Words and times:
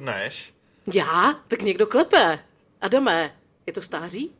Dnes? 0.00 0.34
Já? 0.94 1.34
Tak 1.48 1.62
někdo 1.62 1.86
klepe. 1.86 2.38
Adame, 2.80 3.36
je 3.66 3.72
to 3.72 3.82
stáří? 3.82 4.36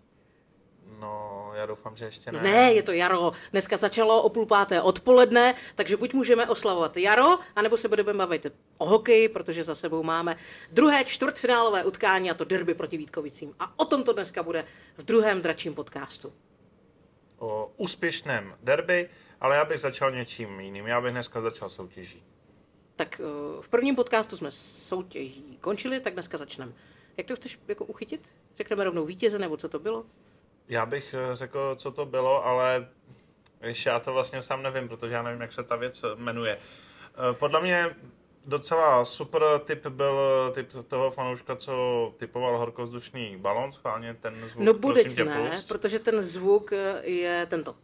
No, 0.98 1.50
já 1.54 1.66
doufám, 1.66 1.96
že 1.96 2.04
ještě 2.04 2.32
ne. 2.32 2.42
Ne, 2.42 2.72
je 2.72 2.82
to 2.82 2.92
jaro. 2.92 3.32
Dneska 3.52 3.76
začalo 3.76 4.22
o 4.22 4.28
půl 4.28 4.46
páté 4.46 4.82
odpoledne, 4.82 5.54
takže 5.74 5.96
buď 5.96 6.14
můžeme 6.14 6.46
oslavovat 6.48 6.96
jaro, 6.96 7.38
anebo 7.56 7.76
se 7.76 7.88
budeme 7.88 8.14
bavit 8.14 8.46
o 8.78 8.86
hokeji, 8.86 9.28
protože 9.28 9.64
za 9.64 9.74
sebou 9.74 10.02
máme 10.02 10.36
druhé 10.72 11.04
čtvrtfinálové 11.04 11.84
utkání 11.84 12.30
a 12.30 12.34
to 12.34 12.44
derby 12.44 12.74
proti 12.74 12.96
Vítkovicím. 12.96 13.54
A 13.58 13.78
o 13.78 13.84
tom 13.84 14.04
to 14.04 14.12
dneska 14.12 14.42
bude 14.42 14.64
v 14.96 15.02
druhém 15.02 15.42
dračím 15.42 15.74
podcastu. 15.74 16.32
O 17.38 17.72
úspěšném 17.76 18.54
derby, 18.62 19.08
ale 19.40 19.56
já 19.56 19.64
bych 19.64 19.80
začal 19.80 20.10
něčím 20.10 20.60
jiným. 20.60 20.86
Já 20.86 21.00
bych 21.00 21.12
dneska 21.12 21.40
začal 21.40 21.68
soutěží. 21.68 22.22
Tak 23.00 23.20
eh, 23.20 23.62
v 23.62 23.68
prvním 23.68 23.96
podcastu 23.96 24.36
jsme 24.36 24.50
soutěží 24.50 25.58
končili, 25.60 26.00
tak 26.00 26.12
dneska 26.12 26.38
začneme. 26.38 26.72
Jak 27.16 27.26
to 27.26 27.36
chceš 27.36 27.58
jako 27.68 27.84
uchytit? 27.84 28.32
Řekneme 28.56 28.84
rovnou 28.84 29.04
vítěze, 29.04 29.38
nebo 29.38 29.56
co 29.56 29.68
to 29.68 29.78
bylo? 29.78 30.04
Já 30.68 30.86
bych 30.86 31.14
eh, 31.14 31.36
řekl, 31.36 31.74
co 31.76 31.90
to 31.90 32.06
bylo, 32.06 32.46
ale 32.46 32.88
ještě 33.62 33.88
já 33.88 34.00
to 34.00 34.12
vlastně 34.12 34.42
sám 34.42 34.62
nevím, 34.62 34.88
protože 34.88 35.14
já 35.14 35.22
nevím, 35.22 35.40
jak 35.40 35.52
se 35.52 35.62
ta 35.62 35.76
věc 35.76 36.04
jmenuje. 36.14 36.58
Eh, 36.58 37.32
Podle 37.32 37.62
mě 37.62 37.96
docela 38.46 39.04
super 39.04 39.42
tip 39.64 39.86
byl 39.86 40.20
tip 40.54 40.68
toho 40.88 41.10
fanouška, 41.10 41.56
co 41.56 42.14
typoval 42.16 42.58
horkozdušný 42.58 43.36
balon, 43.36 43.72
schválně 43.72 44.14
ten 44.14 44.34
zvuk, 44.34 44.64
No 44.64 44.74
bude 44.74 45.02
ne, 45.24 45.50
pust. 45.50 45.68
protože 45.68 45.98
ten 45.98 46.22
zvuk 46.22 46.72
je 47.02 47.46
tento. 47.50 47.74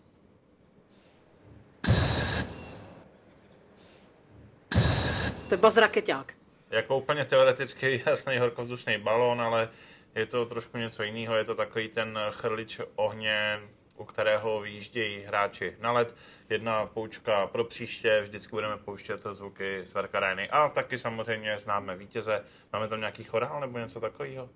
To 5.49 5.55
je 5.55 5.59
baz 5.59 5.77
raketák. 5.77 6.35
Jako 6.71 6.99
úplně 6.99 7.25
teoreticky 7.25 8.03
jasný 8.07 8.39
horkovzdušný 8.39 8.99
balón, 8.99 9.41
ale 9.41 9.69
je 10.15 10.27
to 10.27 10.47
trošku 10.47 10.79
něco 10.79 11.03
jiného. 11.03 11.37
Je 11.37 11.45
to 11.45 11.55
takový 11.55 11.89
ten 11.89 12.19
chrlič 12.31 12.81
ohně, 12.95 13.61
u 13.97 14.05
kterého 14.05 14.61
vyjíždějí 14.61 15.21
hráči 15.21 15.77
na 15.81 15.93
led. 15.93 16.17
Jedna 16.49 16.87
poučka 16.87 17.47
pro 17.47 17.65
příště, 17.65 18.21
vždycky 18.23 18.51
budeme 18.51 18.77
pouštět 18.77 19.23
zvuky 19.31 19.81
z 19.85 19.95
Verkareny. 19.95 20.51
A 20.51 20.69
taky 20.69 20.99
samozřejmě 20.99 21.59
známe 21.59 21.97
vítěze. 21.97 22.45
Máme 22.73 22.89
tam 22.89 23.01
nějaký 23.01 23.25
chorál 23.25 23.61
nebo 23.61 23.79
něco 23.79 24.01
takového? 24.01 24.49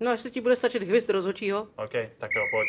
No, 0.00 0.10
jestli 0.10 0.30
ti 0.30 0.40
bude 0.40 0.56
stačit 0.56 0.82
hvizd 0.82 1.10
rozhočího, 1.10 1.68
OK, 1.76 1.92
tak 2.18 2.30
jo, 2.36 2.42
pojď. 2.50 2.68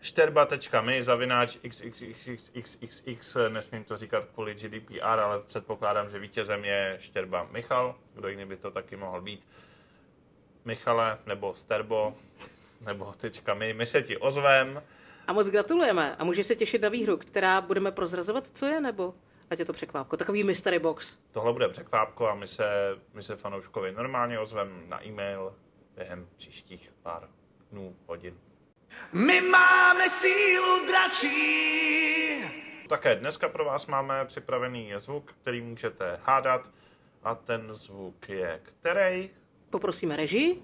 Šterba.my 0.00 1.02
zavináč 1.02 1.58
xxxxxx, 1.68 3.36
nesmím 3.48 3.84
to 3.84 3.96
říkat 3.96 4.24
kvůli 4.24 4.54
GDPR, 4.54 5.02
ale 5.02 5.42
předpokládám, 5.42 6.10
že 6.10 6.18
vítězem 6.18 6.64
je 6.64 6.96
Šterba 7.00 7.48
Michal, 7.52 7.94
kdo 8.14 8.28
jiný 8.28 8.44
by 8.44 8.56
to 8.56 8.70
taky 8.70 8.96
mohl 8.96 9.20
být. 9.20 9.48
Michale, 10.64 11.18
nebo 11.26 11.54
Sterbo, 11.54 12.14
nebo 12.80 13.12
tečka 13.12 13.54
my, 13.54 13.74
my 13.74 13.86
se 13.86 14.02
ti 14.02 14.16
ozvem. 14.16 14.82
a 15.26 15.32
moc 15.32 15.48
gratulujeme. 15.48 16.16
A 16.16 16.24
můžeš 16.24 16.46
se 16.46 16.54
těšit 16.54 16.82
na 16.82 16.88
výhru, 16.88 17.16
která 17.16 17.60
budeme 17.60 17.92
prozrazovat, 17.92 18.46
co 18.46 18.66
je, 18.66 18.80
nebo 18.80 19.14
ať 19.50 19.58
je 19.58 19.64
to 19.64 19.72
překvápko. 19.72 20.16
Takový 20.16 20.44
mystery 20.44 20.78
box. 20.78 21.18
Tohle 21.32 21.52
bude 21.52 21.68
překvápko 21.68 22.28
a 22.28 22.34
my 22.34 22.46
se, 22.46 22.96
my 23.14 23.22
se 23.22 23.36
fanouškovi 23.36 23.92
normálně 23.92 24.38
ozvem 24.38 24.82
na 24.88 25.06
e-mail 25.06 25.54
během 25.96 26.28
příštích 26.36 26.92
pár 27.02 27.28
dnů, 27.70 27.96
hodin. 28.06 28.34
My 29.12 29.40
máme 29.40 30.08
sílu 30.08 30.86
dračí. 30.86 31.38
Také 32.88 33.16
dneska 33.16 33.48
pro 33.48 33.64
vás 33.64 33.86
máme 33.86 34.24
připravený 34.24 34.92
zvuk, 34.96 35.32
který 35.42 35.60
můžete 35.60 36.20
hádat. 36.22 36.70
A 37.22 37.34
ten 37.34 37.74
zvuk 37.74 38.28
je 38.28 38.60
který? 38.62 39.30
Poprosíme 39.70 40.16
režii. 40.16 40.62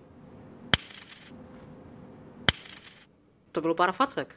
To 3.53 3.61
bylo 3.61 3.75
pár 3.75 3.93
facek. 3.93 4.37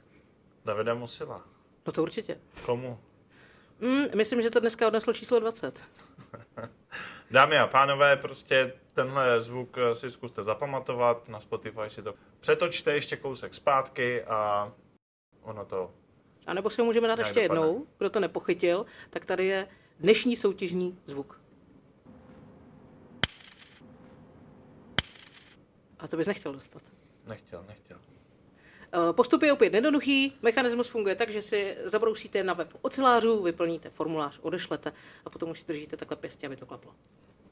Davida 0.65 0.93
Musila. 0.93 1.43
No 1.87 1.93
to 1.93 2.01
určitě. 2.01 2.37
Komu? 2.65 2.99
Mm, 3.79 4.05
myslím, 4.15 4.41
že 4.41 4.49
to 4.49 4.59
dneska 4.59 4.87
odneslo 4.87 5.13
číslo 5.13 5.39
20. 5.39 5.83
Dámy 7.31 7.57
a 7.57 7.67
pánové, 7.67 8.17
prostě 8.17 8.73
tenhle 8.97 9.41
zvuk 9.41 9.77
si 9.93 10.11
zkuste 10.11 10.43
zapamatovat, 10.43 11.29
na 11.29 11.39
Spotify 11.39 11.81
si 11.87 12.01
to 12.03 12.13
přetočte 12.39 12.93
ještě 12.93 13.17
kousek 13.17 13.53
zpátky 13.53 14.23
a 14.23 14.71
ono 15.41 15.65
to... 15.65 15.91
A 16.47 16.53
nebo 16.53 16.69
si 16.69 16.81
ho 16.81 16.85
můžeme 16.85 17.07
dát 17.07 17.19
ještě 17.19 17.43
dopadne? 17.43 17.61
jednou, 17.61 17.87
kdo 17.97 18.09
to 18.09 18.19
nepochytil, 18.19 18.85
tak 19.09 19.25
tady 19.25 19.45
je 19.45 19.67
dnešní 19.99 20.35
soutěžní 20.35 20.99
zvuk. 21.05 21.41
A 25.99 26.07
to 26.07 26.17
bys 26.17 26.27
nechtěl 26.27 26.53
dostat. 26.53 26.81
Nechtěl, 27.27 27.63
nechtěl. 27.67 27.97
Eh, 28.93 29.13
Postup 29.13 29.43
je 29.43 29.53
opět 29.53 29.73
jednoduchý, 29.73 30.37
mechanismus 30.41 30.87
funguje 30.87 31.15
tak, 31.15 31.29
že 31.29 31.41
si 31.41 31.77
zabrousíte 31.83 32.43
na 32.43 32.53
web 32.53 32.73
ocelářů, 32.81 33.43
vyplníte 33.43 33.89
formulář, 33.89 34.39
odešlete 34.41 34.93
a 35.25 35.29
potom 35.29 35.49
už 35.49 35.59
si 35.59 35.67
držíte 35.67 35.97
takhle 35.97 36.17
pěstě, 36.17 36.47
aby 36.47 36.55
to 36.55 36.65
klaplo. 36.65 36.95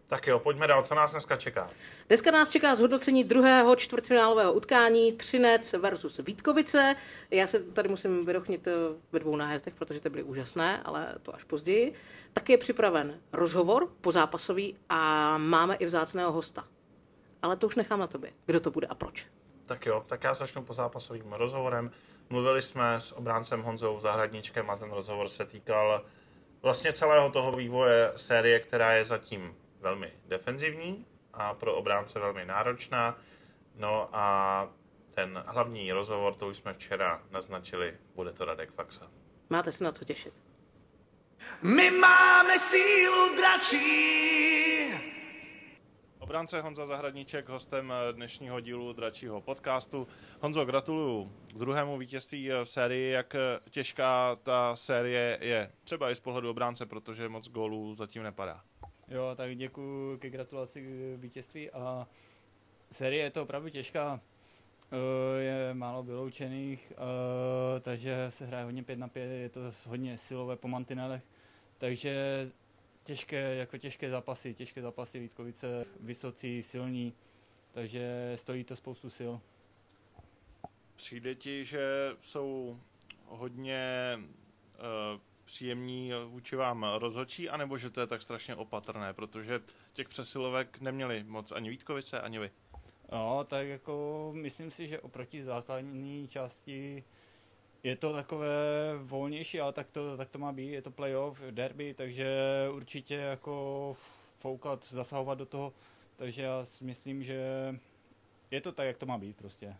Tak 0.07 0.27
jo, 0.27 0.39
pojďme 0.39 0.67
dál, 0.67 0.83
co 0.83 0.95
nás 0.95 1.11
dneska 1.11 1.35
čeká? 1.35 1.69
Dneska 2.07 2.31
nás 2.31 2.49
čeká 2.49 2.75
zhodnocení 2.75 3.23
druhého 3.23 3.75
čtvrtfinálového 3.75 4.53
utkání 4.53 5.13
Třinec 5.13 5.73
versus 5.73 6.19
Vítkovice. 6.25 6.95
Já 7.31 7.47
se 7.47 7.59
tady 7.59 7.89
musím 7.89 8.25
vyrochnit 8.25 8.67
eh, 8.67 8.71
ve 9.11 9.19
dvou 9.19 9.35
nájezdech, 9.35 9.75
protože 9.75 10.01
ty 10.01 10.09
byly 10.09 10.23
úžasné, 10.23 10.81
ale 10.83 11.15
to 11.21 11.35
až 11.35 11.43
později. 11.43 11.93
Taky 12.33 12.51
je 12.51 12.57
připraven 12.57 13.19
rozhovor 13.33 13.87
pozápasový 14.01 14.75
a 14.89 15.37
máme 15.37 15.75
i 15.75 15.85
vzácného 15.85 16.31
hosta. 16.31 16.67
Ale 17.41 17.55
to 17.55 17.67
už 17.67 17.75
nechám 17.75 17.99
na 17.99 18.07
tobě. 18.07 18.31
Kdo 18.45 18.59
to 18.59 18.71
bude 18.71 18.87
a 18.87 18.95
proč? 18.95 19.25
Tak 19.65 19.85
jo, 19.85 20.03
tak 20.07 20.23
já 20.23 20.33
začnu 20.33 20.63
po 20.63 20.73
zápasovým 20.73 21.33
rozhovorem. 21.33 21.91
Mluvili 22.29 22.61
jsme 22.61 22.95
s 23.01 23.11
obráncem 23.11 23.61
Honzou 23.61 23.99
Zahradničkem 23.99 24.69
a 24.69 24.75
ten 24.75 24.91
rozhovor 24.91 25.29
se 25.29 25.45
týkal 25.45 26.05
vlastně 26.61 26.93
celého 26.93 27.29
toho 27.29 27.51
vývoje 27.51 28.11
série, 28.15 28.59
která 28.59 28.93
je 28.93 29.05
zatím 29.05 29.55
velmi 29.85 30.13
defenzivní 30.25 31.05
a 31.33 31.53
pro 31.53 31.75
obránce 31.75 32.19
velmi 32.19 32.45
náročná. 32.45 33.17
No 33.75 34.09
a 34.11 34.69
ten 35.13 35.43
hlavní 35.47 35.91
rozhovor, 35.91 36.35
to 36.35 36.47
už 36.47 36.57
jsme 36.57 36.73
včera 36.73 37.23
naznačili, 37.31 37.97
bude 38.15 38.33
to 38.33 38.45
Radek 38.45 38.71
Faxa. 38.71 39.11
Máte 39.49 39.71
se 39.71 39.83
na 39.83 39.91
co 39.91 40.05
těšit. 40.05 40.43
My 41.61 41.91
máme 41.91 42.59
sílu 42.59 43.35
dračí. 43.35 43.85
Obránce 46.19 46.61
Honza 46.61 46.85
Zahradníček, 46.85 47.49
hostem 47.49 47.93
dnešního 48.11 48.59
dílu 48.59 48.93
Dračího 48.93 49.41
podcastu. 49.41 50.07
Honzo, 50.39 50.65
gratuluju 50.65 51.31
k 51.47 51.57
druhému 51.57 51.97
vítězství 51.97 52.49
v 52.63 52.65
sérii. 52.65 53.11
Jak 53.11 53.35
těžká 53.69 54.35
ta 54.43 54.75
série 54.75 55.37
je? 55.41 55.71
Třeba 55.83 56.11
i 56.11 56.15
z 56.15 56.19
pohledu 56.19 56.49
obránce, 56.49 56.85
protože 56.85 57.29
moc 57.29 57.49
gólů 57.49 57.93
zatím 57.93 58.23
nepadá. 58.23 58.61
Jo, 59.07 59.33
tak 59.35 59.57
děkuji 59.57 60.17
ke 60.17 60.29
gratulaci 60.29 60.81
k 60.81 61.21
vítězství 61.21 61.71
a 61.71 62.07
série 62.91 63.23
je 63.23 63.31
to 63.31 63.43
opravdu 63.43 63.69
těžká. 63.69 64.21
Eh, 64.91 65.41
Je 65.41 65.73
málo 65.73 66.03
vyloučených, 66.03 66.93
eh, 66.95 67.79
takže 67.79 68.25
se 68.29 68.45
hraje 68.45 68.65
hodně 68.65 68.83
5 68.83 68.99
na 68.99 69.07
5, 69.07 69.29
je 69.29 69.49
to 69.49 69.59
hodně 69.87 70.17
silové 70.17 70.55
po 70.55 70.67
mantinelech, 70.67 71.23
takže 71.77 72.47
těžké, 73.03 73.55
jako 73.55 73.77
těžké 73.77 74.09
zápasy, 74.09 74.53
těžké 74.53 74.81
zápasy 74.81 75.19
Vítkovice, 75.19 75.85
vysocí, 75.99 76.63
silní, 76.63 77.13
takže 77.71 78.31
stojí 78.35 78.63
to 78.63 78.75
spoustu 78.75 79.09
sil. 79.19 79.33
Přijde 80.95 81.35
ti, 81.35 81.65
že 81.65 82.11
jsou 82.21 82.79
hodně 83.25 84.15
uh, 84.19 85.21
příjemní 85.45 86.11
vůči 86.27 86.55
vám 86.55 86.85
rozhodčí, 86.97 87.49
anebo 87.49 87.77
že 87.77 87.89
to 87.89 88.01
je 88.01 88.07
tak 88.07 88.21
strašně 88.21 88.55
opatrné, 88.55 89.13
protože 89.13 89.61
těch 89.93 90.09
přesilovek 90.09 90.81
neměli 90.81 91.23
moc 91.23 91.51
ani 91.51 91.69
Vítkovice, 91.69 92.21
ani 92.21 92.39
vy. 92.39 92.51
No, 93.11 93.43
tak 93.43 93.67
jako 93.67 94.31
myslím 94.35 94.71
si, 94.71 94.87
že 94.87 94.99
oproti 94.99 95.43
základní 95.43 96.27
části 96.27 97.03
je 97.83 97.95
to 97.95 98.13
takové 98.13 98.47
volnější, 99.03 99.61
ale 99.61 99.73
tak 99.73 99.89
to, 99.89 100.17
tak 100.17 100.29
to 100.29 100.39
má 100.39 100.51
být, 100.51 100.69
je 100.69 100.81
to 100.81 100.91
playoff, 100.91 101.41
derby, 101.51 101.93
takže 101.93 102.35
určitě 102.71 103.15
jako 103.15 103.95
foukat, 104.37 104.85
zasahovat 104.85 105.37
do 105.37 105.45
toho, 105.45 105.73
takže 106.15 106.41
já 106.41 106.65
si 106.65 106.83
myslím, 106.83 107.23
že 107.23 107.39
je 108.51 108.61
to 108.61 108.71
tak, 108.71 108.87
jak 108.87 108.97
to 108.97 109.05
má 109.05 109.17
být 109.17 109.37
prostě. 109.37 109.75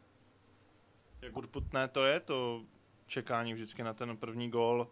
Jak 1.21 1.37
urputné 1.37 1.87
to 1.87 2.05
je, 2.05 2.19
to 2.19 2.63
čekání 3.07 3.53
vždycky 3.53 3.83
na 3.83 3.93
ten 3.93 4.17
první 4.17 4.49
gól, 4.49 4.87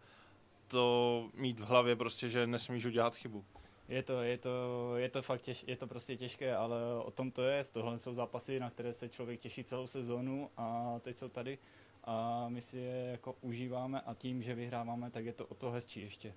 to 0.68 1.30
mít 1.34 1.60
v 1.60 1.66
hlavě 1.66 1.96
prostě, 1.96 2.30
že 2.30 2.48
nesmíš 2.48 2.86
udělat 2.86 3.16
chybu. 3.16 3.46
Je 3.90 4.04
to, 4.04 4.22
je 4.22 4.38
to, 4.38 4.50
je 4.98 5.10
to 5.10 5.22
fakt 5.22 5.42
těž, 5.42 5.64
je 5.68 5.76
to 5.76 5.88
prostě 5.88 6.18
těžké, 6.18 6.56
ale 6.56 6.78
o 7.04 7.12
tom 7.12 7.32
to 7.32 7.42
je, 7.42 7.64
tohle 7.64 8.00
jsou 8.00 8.14
zápasy, 8.14 8.60
na 8.60 8.70
které 8.70 8.94
se 8.94 9.10
člověk 9.10 9.40
těší 9.40 9.64
celou 9.64 9.88
sezónu 9.88 10.50
a 10.58 10.96
teď 11.00 11.18
jsou 11.18 11.28
tady 11.28 11.58
a 12.04 12.46
my 12.50 12.62
si 12.62 12.78
je 12.78 13.08
jako 13.12 13.36
užíváme 13.42 14.02
a 14.02 14.14
tím, 14.14 14.44
že 14.44 14.56
vyhráváme, 14.56 15.12
tak 15.12 15.26
je 15.26 15.34
to 15.34 15.46
o 15.46 15.56
to 15.56 15.72
hezčí 15.72 16.02
ještě. 16.02 16.34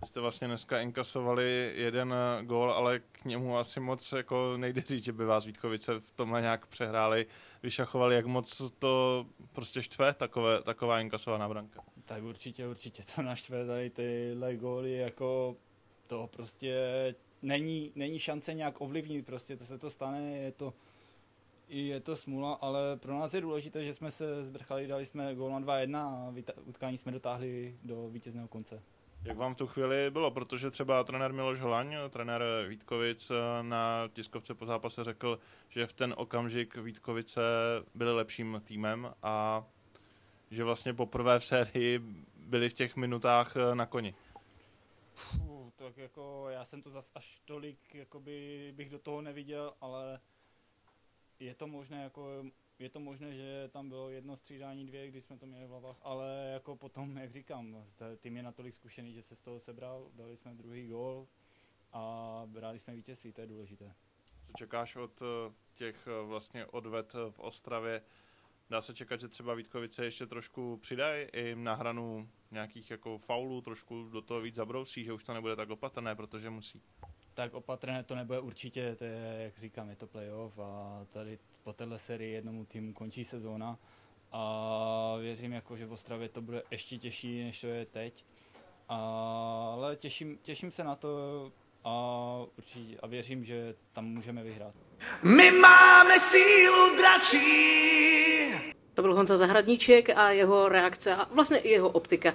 Vy 0.00 0.06
jste 0.06 0.20
vlastně 0.20 0.46
dneska 0.46 0.80
inkasovali 0.80 1.72
jeden 1.74 2.14
eh, 2.14 2.44
gól, 2.44 2.72
ale 2.72 2.98
k 2.98 3.24
němu 3.24 3.58
asi 3.58 3.80
moc 3.80 4.12
jako 4.12 4.56
nejde 4.56 4.80
říct, 4.80 5.04
že 5.04 5.12
by 5.12 5.24
vás 5.24 5.44
Vítkovice 5.44 6.00
v 6.00 6.12
tomhle 6.12 6.40
nějak 6.40 6.66
přehráli, 6.66 7.26
vyšachovali, 7.62 8.14
jak 8.14 8.26
moc 8.26 8.72
to 8.78 9.26
prostě 9.52 9.82
štve, 9.82 10.14
takové, 10.14 10.62
taková 10.62 11.00
inkasovaná 11.00 11.48
branka. 11.48 11.82
Tak 12.04 12.22
určitě, 12.22 12.68
určitě 12.68 13.02
to 13.16 13.22
naštve 13.22 13.66
tady 13.66 13.90
tyhle 13.90 14.56
góly, 14.56 14.92
jako 14.92 15.56
to 16.06 16.28
prostě 16.32 16.74
není, 17.42 17.92
není 17.94 18.18
šance 18.18 18.54
nějak 18.54 18.80
ovlivnit, 18.80 19.26
prostě 19.26 19.56
to 19.56 19.64
se 19.64 19.78
to 19.78 19.90
stane, 19.90 20.36
je 20.36 20.52
to, 20.52 20.74
je 21.68 22.00
to 22.00 22.16
smula, 22.16 22.52
ale 22.52 22.96
pro 22.96 23.18
nás 23.18 23.34
je 23.34 23.40
důležité, 23.40 23.84
že 23.84 23.94
jsme 23.94 24.10
se 24.10 24.44
zbrchali, 24.44 24.86
dali 24.86 25.06
jsme 25.06 25.34
gól 25.34 25.50
na 25.50 25.60
2-1 25.60 25.96
a 25.96 26.34
utkání 26.64 26.98
jsme 26.98 27.12
dotáhli 27.12 27.76
do 27.82 28.08
vítězného 28.08 28.48
konce. 28.48 28.82
Jak 29.24 29.36
vám 29.36 29.54
v 29.54 29.56
tu 29.56 29.66
chvíli 29.66 30.10
bylo? 30.10 30.30
Protože 30.30 30.70
třeba 30.70 31.04
trenér 31.04 31.32
Miloš 31.32 31.60
Holaň, 31.60 31.96
trenér 32.10 32.42
Vítkovic 32.68 33.32
na 33.62 34.08
tiskovce 34.12 34.54
po 34.54 34.66
zápase 34.66 35.04
řekl, 35.04 35.38
že 35.68 35.86
v 35.86 35.92
ten 35.92 36.14
okamžik 36.16 36.76
Vítkovice 36.76 37.40
byli 37.94 38.14
lepším 38.14 38.62
týmem 38.64 39.14
a 39.22 39.64
že 40.50 40.64
vlastně 40.64 40.94
poprvé 40.94 41.38
v 41.38 41.44
sérii 41.44 41.98
byli 42.36 42.68
v 42.68 42.72
těch 42.72 42.96
minutách 42.96 43.56
na 43.74 43.86
koni. 43.86 44.14
Fuh, 45.14 45.72
tak 45.76 45.96
jako 45.96 46.46
já 46.50 46.64
jsem 46.64 46.82
to 46.82 46.90
zas 46.90 47.10
až 47.14 47.40
tolik 47.44 47.94
jakoby 47.94 48.72
bych 48.76 48.90
do 48.90 48.98
toho 48.98 49.20
neviděl, 49.20 49.74
ale 49.80 50.20
je 51.40 51.54
to 51.54 51.66
možné, 51.66 52.02
jako 52.02 52.44
je 52.80 52.88
to 52.88 53.00
možné, 53.00 53.34
že 53.34 53.68
tam 53.72 53.88
bylo 53.88 54.10
jedno 54.10 54.36
střídání, 54.36 54.86
dvě, 54.86 55.08
když 55.08 55.24
jsme 55.24 55.38
to 55.38 55.46
měli 55.46 55.66
v 55.66 55.68
hlavách, 55.68 55.96
ale 56.02 56.50
jako 56.52 56.76
potom, 56.76 57.16
jak 57.16 57.32
říkám, 57.32 57.84
tým 58.20 58.36
je 58.36 58.42
natolik 58.42 58.74
zkušený, 58.74 59.12
že 59.12 59.22
se 59.22 59.36
z 59.36 59.40
toho 59.40 59.60
sebral, 59.60 60.10
dali 60.14 60.36
jsme 60.36 60.54
druhý 60.54 60.88
gól 60.88 61.26
a 61.92 62.42
brali 62.46 62.78
jsme 62.78 62.94
vítězství, 62.94 63.32
to 63.32 63.40
je 63.40 63.46
důležité. 63.46 63.94
Co 64.42 64.52
čekáš 64.58 64.96
od 64.96 65.22
eh, 65.22 65.52
těch 65.74 66.06
eh, 66.06 66.26
vlastně 66.26 66.66
odvet 66.66 67.12
v 67.30 67.38
Ostravě? 67.38 68.02
Dá 68.70 68.80
se 68.80 68.94
čekat, 68.94 69.20
že 69.20 69.28
třeba 69.28 69.54
Vítkovice 69.54 70.04
ještě 70.04 70.26
trošku 70.26 70.76
přidají 70.76 71.26
i 71.32 71.54
na 71.54 71.74
hranu 71.74 72.28
nějakých 72.50 72.90
jako 72.90 73.18
faulů, 73.18 73.60
trošku 73.60 74.08
do 74.12 74.22
toho 74.22 74.40
víc 74.40 74.54
zabrousí, 74.54 75.04
že 75.04 75.12
už 75.12 75.24
to 75.24 75.34
nebude 75.34 75.56
tak 75.56 75.70
opatrné, 75.70 76.14
protože 76.14 76.50
musí 76.50 76.82
tak 77.34 77.54
opatrné 77.54 78.02
to 78.02 78.14
nebude 78.14 78.40
určitě, 78.40 78.96
to 78.96 79.04
je, 79.04 79.36
jak 79.38 79.58
říkám, 79.58 79.88
je 79.88 79.96
to 79.96 80.06
playoff 80.06 80.58
a 80.58 81.06
tady 81.10 81.38
po 81.62 81.72
téhle 81.72 81.98
sérii 81.98 82.32
jednomu 82.32 82.64
týmu 82.64 82.92
končí 82.92 83.24
sezóna 83.24 83.78
a 84.32 85.16
věřím, 85.20 85.52
jako, 85.52 85.76
že 85.76 85.86
v 85.86 85.92
Ostravě 85.92 86.28
to 86.28 86.42
bude 86.42 86.62
ještě 86.70 86.98
těžší, 86.98 87.44
než 87.44 87.60
to 87.60 87.66
je 87.66 87.86
teď. 87.86 88.24
Ale 88.88 89.96
těším, 89.96 90.38
těším 90.42 90.70
se 90.70 90.84
na 90.84 90.94
to 90.94 91.52
a, 91.84 92.46
určitě, 92.58 92.98
a 93.02 93.06
věřím, 93.06 93.44
že 93.44 93.74
tam 93.92 94.04
můžeme 94.04 94.42
vyhrát. 94.42 94.74
My 95.22 95.50
máme 95.50 96.18
sílu 96.18 96.96
dračí. 96.96 97.90
To 98.94 99.02
byl 99.02 99.14
Honza 99.14 99.36
Zahradníček 99.36 100.10
a 100.10 100.30
jeho 100.30 100.68
reakce 100.68 101.14
a 101.16 101.24
vlastně 101.34 101.58
i 101.58 101.68
jeho 101.68 101.88
optika 101.88 102.34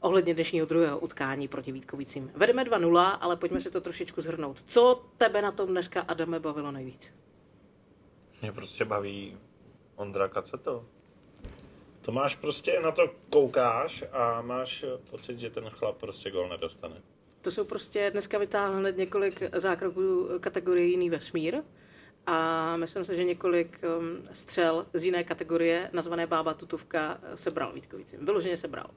ohledně 0.00 0.34
dnešního 0.34 0.66
druhého 0.66 0.98
utkání 0.98 1.48
proti 1.48 1.72
Vítkovicím. 1.72 2.30
Vedeme 2.34 2.64
2-0, 2.64 3.18
ale 3.20 3.36
pojďme 3.36 3.60
si 3.60 3.70
to 3.70 3.80
trošičku 3.80 4.20
zhrnout. 4.20 4.62
Co 4.62 5.04
tebe 5.16 5.42
na 5.42 5.52
tom 5.52 5.68
dneska, 5.68 6.00
Adame, 6.00 6.40
bavilo 6.40 6.72
nejvíc? 6.72 7.12
Mě 8.42 8.52
prostě 8.52 8.84
baví 8.84 9.38
Ondra 9.96 10.28
Kaceto. 10.28 10.84
To 12.02 12.12
máš 12.12 12.36
prostě, 12.36 12.80
na 12.80 12.92
to 12.92 13.10
koukáš 13.30 14.04
a 14.12 14.42
máš 14.42 14.84
pocit, 15.10 15.38
že 15.38 15.50
ten 15.50 15.70
chlap 15.70 15.96
prostě 15.96 16.30
gol 16.30 16.48
nedostane. 16.48 17.02
To 17.42 17.50
jsou 17.50 17.64
prostě, 17.64 18.10
dneska 18.10 18.38
vytáhl 18.38 18.76
hned 18.76 18.96
několik 18.96 19.42
zákroků 19.52 20.28
kategorie 20.40 20.86
jiný 20.86 21.10
vesmír 21.10 21.62
a 22.26 22.76
myslím 22.76 23.04
si, 23.04 23.16
že 23.16 23.24
několik 23.24 23.80
um, 23.98 24.22
střel 24.32 24.86
z 24.92 25.04
jiné 25.04 25.24
kategorie, 25.24 25.90
nazvané 25.92 26.26
Bába 26.26 26.54
Tutovka, 26.54 27.20
sebral 27.34 27.72
Vítkovicím. 27.72 28.24
Vyloženě 28.24 28.56
sebral. 28.56 28.90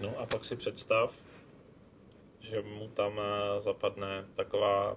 No 0.00 0.18
a 0.18 0.26
pak 0.26 0.44
si 0.44 0.56
představ, 0.56 1.16
že 2.40 2.62
mu 2.62 2.88
tam 2.88 3.20
eh, 3.20 3.60
zapadne 3.60 4.24
taková 4.34 4.96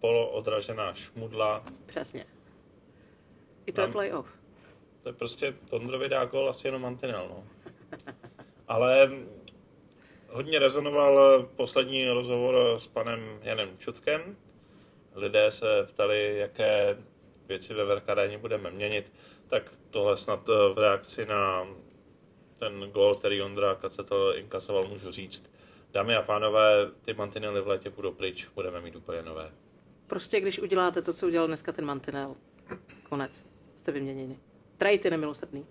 poloodražená 0.00 0.94
šmudla. 0.94 1.64
Přesně. 1.86 2.26
I 3.68 3.72
to 3.72 3.76
tam, 3.76 3.88
je 3.88 3.92
playoff. 3.92 4.28
To 5.02 5.08
je 5.08 5.12
prostě, 5.12 5.54
Tondrovi 5.70 6.08
dá 6.08 6.24
gol 6.24 6.48
asi 6.48 6.68
jenom 6.68 6.82
mantinel, 6.82 7.26
no. 7.28 7.44
Ale 8.68 9.10
hodně 10.28 10.58
rezonoval 10.58 11.42
poslední 11.42 12.08
rozhovor 12.08 12.78
s 12.78 12.86
panem 12.86 13.38
Janem 13.42 13.78
Čutkem. 13.78 14.36
Lidé 15.14 15.50
se 15.50 15.66
ptali, 15.88 16.38
jaké 16.38 16.98
věci 17.46 17.74
ve 17.74 17.84
Verkaréně 17.84 18.38
budeme 18.38 18.70
měnit, 18.70 19.12
tak 19.46 19.74
tohle 19.90 20.16
snad 20.16 20.48
v 20.48 20.78
reakci 20.78 21.26
na 21.26 21.66
ten 22.58 22.90
gol, 22.90 23.14
který 23.14 23.42
Ondra 23.42 23.74
Kacetel 23.74 24.34
inkasoval, 24.36 24.88
můžu 24.88 25.10
říct. 25.10 25.52
Dámy 25.92 26.16
a 26.16 26.22
pánové, 26.22 26.90
ty 27.02 27.14
mantinely 27.14 27.60
v 27.60 27.68
létě 27.68 27.90
budou 27.90 28.12
pryč, 28.12 28.48
budeme 28.54 28.80
mít 28.80 28.96
úplně 28.96 29.22
nové. 29.22 29.52
Prostě 30.06 30.40
když 30.40 30.58
uděláte 30.58 31.02
to, 31.02 31.12
co 31.12 31.26
udělal 31.26 31.46
dneska 31.46 31.72
ten 31.72 31.84
mantinel, 31.84 32.36
konec, 33.08 33.46
jste 33.88 33.92
vyměněni. 33.92 34.38
Trajty 34.76 35.10
nemilosrdný. 35.10 35.66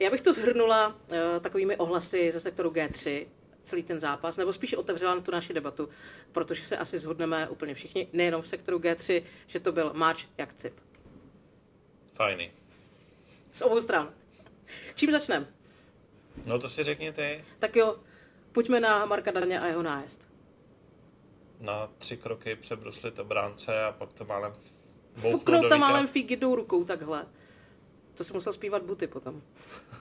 Já 0.00 0.10
bych 0.10 0.20
to 0.20 0.32
zhrnula 0.32 0.88
uh, 0.88 0.96
takovými 1.40 1.76
ohlasy 1.76 2.32
ze 2.32 2.40
sektoru 2.40 2.70
G3, 2.70 3.26
celý 3.62 3.82
ten 3.82 4.00
zápas, 4.00 4.36
nebo 4.36 4.52
spíš 4.52 4.74
otevřela 4.74 5.14
na 5.14 5.20
tu 5.20 5.30
naši 5.30 5.52
debatu, 5.52 5.88
protože 6.32 6.64
se 6.64 6.76
asi 6.76 6.98
zhodneme 6.98 7.48
úplně 7.48 7.74
všichni, 7.74 8.08
nejenom 8.12 8.42
v 8.42 8.48
sektoru 8.48 8.78
G3, 8.78 9.22
že 9.46 9.60
to 9.60 9.72
byl 9.72 9.92
máč 9.94 10.26
jak 10.38 10.54
cip. 10.54 10.80
Fajný. 12.14 12.50
Z 13.52 13.60
obou 13.60 13.80
stran. 13.80 14.14
Čím 14.94 15.10
začneme? 15.10 15.46
No 16.46 16.58
to 16.58 16.68
si 16.68 16.82
řekni 16.82 17.12
ty. 17.12 17.44
Tak 17.58 17.76
jo, 17.76 18.00
pojďme 18.52 18.80
na 18.80 19.04
Marka 19.04 19.30
Daně 19.30 19.60
a 19.60 19.66
jeho 19.66 19.82
nájezd. 19.82 20.31
Na 21.62 21.88
tři 21.98 22.16
kroky 22.16 22.56
přebruslit 22.56 23.18
obránce 23.18 23.84
a 23.84 23.92
pak 23.92 24.12
to 24.12 24.24
málem 24.24 24.52
Fuknout 25.14 25.68
tam 25.68 25.80
málem 25.80 26.06
fík 26.06 26.30
jednou 26.30 26.54
rukou 26.54 26.84
takhle. 26.84 27.26
To 28.14 28.24
si 28.24 28.32
musel 28.32 28.52
zpívat 28.52 28.82
buty 28.82 29.06
potom. 29.06 29.42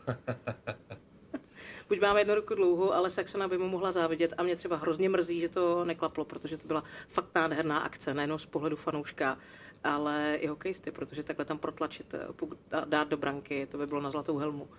Buď 1.90 2.02
máme 2.02 2.22
jednu 2.22 2.36
ruku 2.36 2.56
dlouhou, 2.56 2.94
ale 2.94 3.10
Saxona 3.10 3.48
by 3.48 3.58
mu 3.58 3.68
mohla 3.68 3.92
závidět 3.92 4.34
a 4.38 4.44
mě 4.44 4.56
třeba 4.56 4.76
hrozně 4.76 5.10
mrzí, 5.10 5.40
že 5.40 5.50
to 5.50 5.86
neklaplo, 5.86 6.26
protože 6.26 6.58
to 6.58 6.68
byla 6.68 6.84
fakt 7.08 7.36
nádherná 7.36 7.80
akce, 7.80 8.14
nejenom 8.14 8.40
z 8.40 8.46
pohledu 8.46 8.76
fanouška, 8.76 9.38
ale 9.84 10.36
i 10.36 10.48
hokejisty, 10.48 10.92
protože 10.92 11.24
takhle 11.24 11.46
tam 11.46 11.58
protlačit 11.58 12.14
eh, 12.14 12.86
dát 12.86 13.08
do 13.08 13.18
branky, 13.18 13.66
to 13.66 13.78
by 13.78 13.88
bylo 13.88 14.02
na 14.02 14.12
zlatou 14.12 14.38
helmu. 14.38 14.70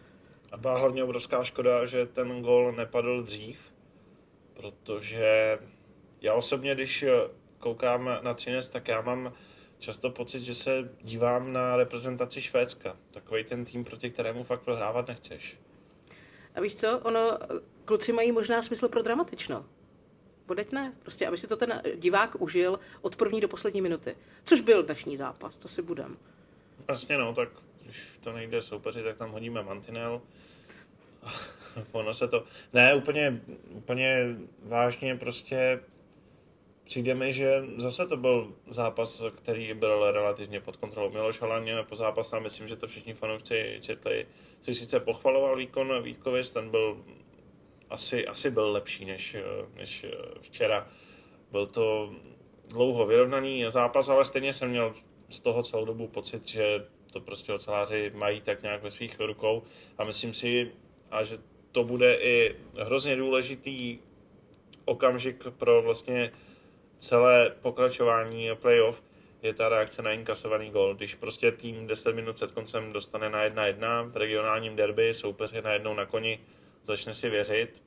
A 0.53 0.57
byla 0.57 0.79
hlavně 0.79 1.05
obrovská 1.05 1.45
škoda, 1.45 1.87
že 1.87 2.07
ten 2.07 2.43
gol 2.43 2.73
nepadl 2.73 3.23
dřív, 3.23 3.73
protože 4.55 5.59
já 6.23 6.35
osobně, 6.35 6.75
když 6.75 7.05
koukám 7.59 8.11
na 8.23 8.35
Třinec, 8.35 8.69
tak 8.69 8.89
já 8.89 9.01
mám 9.01 9.33
často 9.79 10.11
pocit, 10.11 10.41
že 10.41 10.55
se 10.55 10.91
dívám 11.03 11.53
na 11.53 11.77
reprezentaci 11.77 12.43
Švédska. 12.43 12.97
Takový 13.11 13.45
ten 13.45 13.65
tým, 13.65 13.85
proti 13.85 14.11
kterému 14.11 14.43
fakt 14.45 14.63
prohrávat 14.63 15.09
nechceš. 15.09 15.59
A 16.55 16.61
víš 16.61 16.75
co, 16.75 16.99
ono, 16.99 17.39
kluci 17.85 18.13
mají 18.13 18.33
možná 18.33 18.63
smysl 18.63 18.89
pro 18.89 19.03
dramatično. 19.03 19.67
Bodeť 20.47 20.73
ne. 20.73 20.93
Prostě, 21.03 21.29
aby 21.29 21.39
si 21.39 21.47
to 21.47 21.57
ten 21.57 21.83
divák 21.95 22.41
užil 22.41 22.79
od 23.01 23.17
první 23.17 23.41
do 23.41 23.49
poslední 23.49 23.81
minuty. 23.81 24.17
Což 24.45 24.61
byl 24.61 24.83
dnešní 24.83 25.17
zápas, 25.17 25.57
to 25.57 25.69
si 25.69 25.83
budem. 25.83 26.17
Vlastně 26.87 27.19
no, 27.19 27.35
tak 27.35 27.49
když 27.85 28.19
to 28.21 28.33
nejde 28.33 28.63
soupeři, 28.63 29.03
tak 29.03 29.17
tam 29.17 29.31
hodíme 29.31 29.63
mantinel. 29.63 30.23
ono 31.93 32.15
se 32.15 32.29
to... 32.29 32.45
Ne, 32.73 32.95
úplně, 32.95 33.41
úplně 33.71 34.37
vážně 34.63 35.17
prostě 35.17 35.81
přijde 36.85 37.15
mi, 37.15 37.33
že 37.33 37.65
zase 37.77 38.07
to 38.07 38.17
byl 38.17 38.55
zápas, 38.67 39.23
který 39.37 39.75
byl 39.75 40.11
relativně 40.11 40.61
pod 40.61 40.77
kontrolou. 40.77 41.11
Miloš 41.11 41.41
Halaň 41.41 41.71
po 41.89 41.97
zápase, 41.97 42.41
myslím, 42.41 42.69
že 42.69 42.77
to 42.77 42.87
všichni 42.87 43.15
fanoušci 43.15 43.79
četli, 43.81 44.27
si 44.63 44.75
sice 44.75 45.01
pochvaloval 45.01 45.57
výkon 45.57 46.03
Vítkovic, 46.03 46.53
ten 46.53 46.71
byl 46.71 47.05
asi, 47.91 48.27
asi 48.27 48.51
byl 48.51 48.73
lepší 48.73 49.05
než, 49.05 49.37
než 49.75 50.07
včera. 50.41 50.89
Byl 51.51 51.67
to 51.67 52.15
dlouho 52.69 53.07
vyrovnaný 53.07 53.65
zápas, 53.69 54.09
ale 54.09 54.25
stejně 54.25 54.53
jsem 54.53 54.71
měl 54.71 54.95
z 55.29 55.41
toho 55.41 55.63
celou 55.63 55.85
dobu 55.85 56.09
pocit, 56.09 56.49
že 56.49 56.87
to 57.13 57.21
prostě 57.21 57.53
oceláři 57.53 58.13
mají 58.15 58.41
tak 58.41 58.63
nějak 58.63 58.83
ve 58.83 58.91
svých 58.91 59.21
rukou. 59.21 59.63
A 59.99 60.05
myslím 60.05 60.35
si, 60.35 60.73
a 61.11 61.25
že 61.25 61.39
to 61.73 61.85
bude 61.85 62.15
i 62.15 62.57
hrozně 62.79 63.17
důležitý 63.17 63.99
okamžik 64.85 65.45
pro 65.51 65.83
vlastně 65.83 66.33
celé 67.03 67.51
pokračování 67.63 68.49
playoff, 68.55 69.03
je 69.43 69.55
ta 69.55 69.69
reakce 69.69 70.03
na 70.03 70.13
inkasovaný 70.13 70.71
gol. 70.71 70.95
Když 70.95 71.15
prostě 71.15 71.53
tým 71.53 71.87
10 71.87 72.13
minut 72.13 72.37
před 72.37 72.51
koncem 72.51 72.93
dostane 72.93 73.31
na 73.31 73.49
1-1 73.49 74.11
v 74.11 74.17
regionálním 74.17 74.77
derby, 74.77 75.15
soupeř 75.15 75.53
je 75.53 75.63
najednou 75.63 75.95
na 75.95 76.07
koni, 76.07 76.41
začne 76.87 77.15
si 77.15 77.31
věřit. 77.31 77.83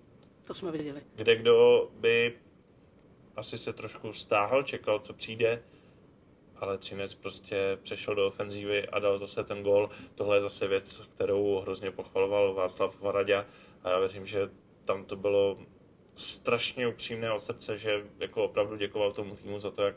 To 0.48 0.54
jsme 0.54 0.72
viděli. 0.72 1.02
Kde 1.16 1.36
kdo 1.36 1.90
by 1.94 2.34
asi 3.36 3.58
se 3.58 3.74
trošku 3.74 4.14
stáhl, 4.14 4.64
čekal, 4.64 5.00
co 5.00 5.14
přijde, 5.14 5.64
ale 6.56 6.78
Třinec 6.78 7.16
prostě 7.16 7.78
přešel 7.84 8.16
do 8.16 8.28
ofenzívy 8.28 8.88
a 8.88 9.00
dal 9.00 9.18
zase 9.18 9.44
ten 9.44 9.64
gol. 9.64 9.90
Tohle 10.16 10.38
je 10.38 10.42
zase 10.42 10.68
věc, 10.68 11.02
kterou 11.16 11.60
hrozně 11.60 11.92
pochvaloval 11.92 12.54
Václav 12.54 13.02
Varadě 13.02 13.46
a 13.84 13.90
já 13.90 14.00
věřím, 14.00 14.26
že 14.26 14.50
tam 14.86 15.06
to 15.06 15.16
bylo 15.16 15.58
strašně 16.16 16.88
upřímné 16.88 17.32
od 17.32 17.44
srdce, 17.44 17.78
že 17.78 18.04
jako 18.20 18.44
opravdu 18.44 18.76
děkoval 18.76 19.12
tomu 19.12 19.36
týmu 19.36 19.60
za 19.60 19.72
to, 19.72 19.82
jak 19.82 19.96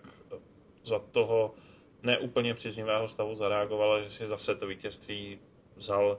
za 0.85 0.99
toho 0.99 1.55
neúplně 2.03 2.55
příznivého 2.55 3.09
stavu 3.09 3.35
zareagoval, 3.35 4.03
že 4.03 4.11
si 4.11 4.27
zase 4.27 4.57
to 4.57 4.67
vítězství 4.67 5.39
vzal 5.77 6.19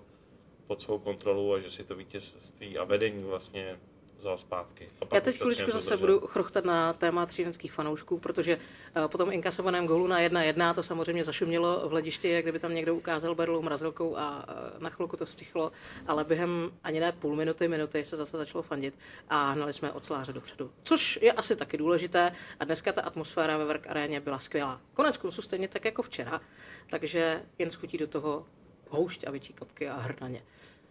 pod 0.67 0.81
svou 0.81 0.99
kontrolu 0.99 1.53
a 1.53 1.59
že 1.59 1.71
si 1.71 1.83
to 1.83 1.95
vítězství 1.95 2.77
a 2.77 2.83
vedení 2.83 3.23
vlastně 3.23 3.79
vzal 4.19 4.37
zpátky. 4.37 4.87
A 5.11 5.15
Já 5.15 5.21
teď 5.21 5.37
chviličku 5.37 5.67
Třinec 5.67 5.83
zase 5.83 5.97
budu 5.97 6.19
chrochtat 6.19 6.65
na 6.65 6.93
téma 6.93 7.25
třídenských 7.25 7.73
fanoušků, 7.73 8.19
protože 8.19 8.59
eh, 8.95 9.07
po 9.07 9.17
tom 9.17 9.31
inkasovaném 9.31 9.87
gólu 9.87 10.07
na 10.07 10.19
1-1 10.19 10.73
to 10.73 10.83
samozřejmě 10.83 11.23
zašumělo 11.23 11.87
v 11.87 11.91
hledišti, 11.91 12.29
jak 12.29 12.45
kdyby 12.45 12.59
tam 12.59 12.73
někdo 12.73 12.95
ukázal 12.95 13.35
berlou 13.35 13.61
mrazilkou 13.61 14.17
a 14.17 14.45
eh, 14.47 14.79
na 14.79 14.89
chvilku 14.89 15.17
to 15.17 15.25
stichlo, 15.25 15.71
ale 16.07 16.23
během 16.23 16.71
ani 16.83 16.99
ne 16.99 17.11
půl 17.11 17.35
minuty, 17.35 17.67
minuty 17.67 18.05
se 18.05 18.15
zase 18.15 18.37
začalo 18.37 18.61
fandit 18.61 18.99
a 19.29 19.51
hnali 19.51 19.73
jsme 19.73 19.91
oceláře 19.91 20.33
dopředu. 20.33 20.71
Což 20.83 21.19
je 21.21 21.31
asi 21.31 21.55
taky 21.55 21.77
důležité 21.77 22.31
a 22.59 22.65
dneska 22.65 22.91
ta 22.91 23.01
atmosféra 23.01 23.57
ve 23.57 23.65
Verk 23.65 23.87
aréně 23.87 24.19
byla 24.19 24.39
skvělá. 24.39 24.81
Konec 24.93 25.17
konců 25.17 25.41
stejně 25.41 25.67
tak 25.67 25.85
jako 25.85 26.01
včera, 26.01 26.41
takže 26.89 27.43
jen 27.57 27.71
schutí 27.71 27.97
do 27.97 28.07
toho 28.07 28.45
houšť 28.89 29.27
a 29.27 29.31
větší 29.31 29.53
kapky 29.53 29.89
a 29.89 29.97
hrdaně. 29.97 30.43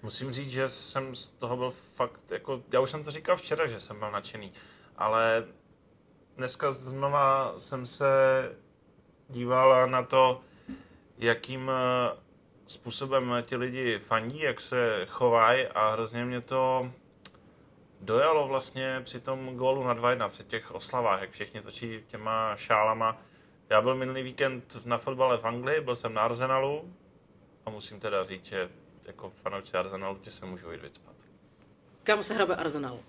Musím 0.02 0.32
říct, 0.32 0.50
že 0.50 0.68
jsem 0.68 1.14
z 1.14 1.28
toho 1.28 1.56
byl 1.56 1.70
fakt, 1.70 2.30
jako, 2.30 2.62
já 2.72 2.80
už 2.80 2.90
jsem 2.90 3.04
to 3.04 3.10
říkal 3.10 3.36
včera, 3.36 3.66
že 3.66 3.80
jsem 3.80 3.98
byl 3.98 4.10
nadšený, 4.10 4.52
ale 4.96 5.44
dneska 6.36 6.72
znova 6.72 7.54
jsem 7.58 7.86
se 7.86 8.06
díval 9.28 9.90
na 9.90 10.02
to, 10.02 10.40
jakým 11.18 11.70
eh, 11.70 12.16
způsobem 12.66 13.34
ti 13.42 13.56
lidi 13.56 13.98
fandí, 13.98 14.40
jak 14.40 14.60
se 14.60 15.06
chovají 15.10 15.66
a 15.66 15.90
hrozně 15.90 16.24
mě 16.24 16.40
to 16.40 16.92
dojalo 18.00 18.48
vlastně 18.48 19.00
při 19.04 19.20
tom 19.20 19.56
gólu 19.56 19.84
na 19.84 19.94
2-1, 19.94 20.28
při 20.28 20.44
těch 20.44 20.70
oslavách, 20.70 21.20
jak 21.20 21.30
všichni 21.30 21.60
točí 21.60 22.04
těma 22.06 22.56
šálama. 22.56 23.22
Já 23.70 23.80
byl 23.80 23.94
minulý 23.94 24.22
víkend 24.22 24.86
na 24.86 24.98
fotbale 24.98 25.38
v 25.38 25.44
Anglii, 25.44 25.80
byl 25.80 25.96
jsem 25.96 26.14
na 26.14 26.22
Arsenalu 26.22 26.94
a 27.66 27.70
musím 27.70 28.00
teda 28.00 28.24
říct, 28.24 28.44
že 28.44 28.68
jako 29.08 29.30
fanoušci 29.30 29.76
Arsenalu 29.76 30.16
tě 30.18 30.30
se 30.30 30.46
můžou 30.46 30.70
jít 30.70 30.82
vycpat. 30.82 31.14
Kam 32.04 32.22
se 32.22 32.34
hrabe 32.34 32.56
Arsenal? 32.56 33.00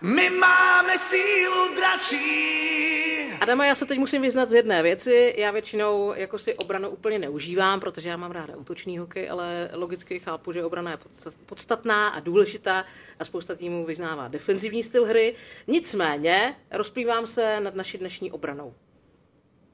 My 0.00 0.30
máme 0.30 0.98
sílu 0.98 1.74
dračí. 1.74 3.32
Adama, 3.40 3.66
já 3.66 3.74
se 3.74 3.86
teď 3.86 3.98
musím 3.98 4.22
vyznat 4.22 4.50
z 4.50 4.52
jedné 4.54 4.82
věci. 4.82 5.34
Já 5.38 5.50
většinou 5.50 6.14
jako 6.16 6.38
si 6.38 6.54
obranu 6.54 6.88
úplně 6.88 7.18
neužívám, 7.18 7.80
protože 7.80 8.08
já 8.08 8.16
mám 8.16 8.30
ráda 8.30 8.56
útočný 8.56 8.98
hokej, 8.98 9.30
ale 9.30 9.70
logicky 9.72 10.18
chápu, 10.18 10.52
že 10.52 10.64
obrana 10.64 10.90
je 10.90 10.96
podstat- 10.96 11.34
podstatná 11.46 12.08
a 12.08 12.20
důležitá 12.20 12.84
a 13.18 13.24
spousta 13.24 13.54
týmů 13.54 13.86
vyznává 13.86 14.28
defenzivní 14.28 14.82
styl 14.82 15.04
hry. 15.06 15.34
Nicméně 15.66 16.56
rozplývám 16.70 17.26
se 17.26 17.60
nad 17.60 17.74
naší 17.74 17.98
dnešní 17.98 18.32
obranou. 18.32 18.74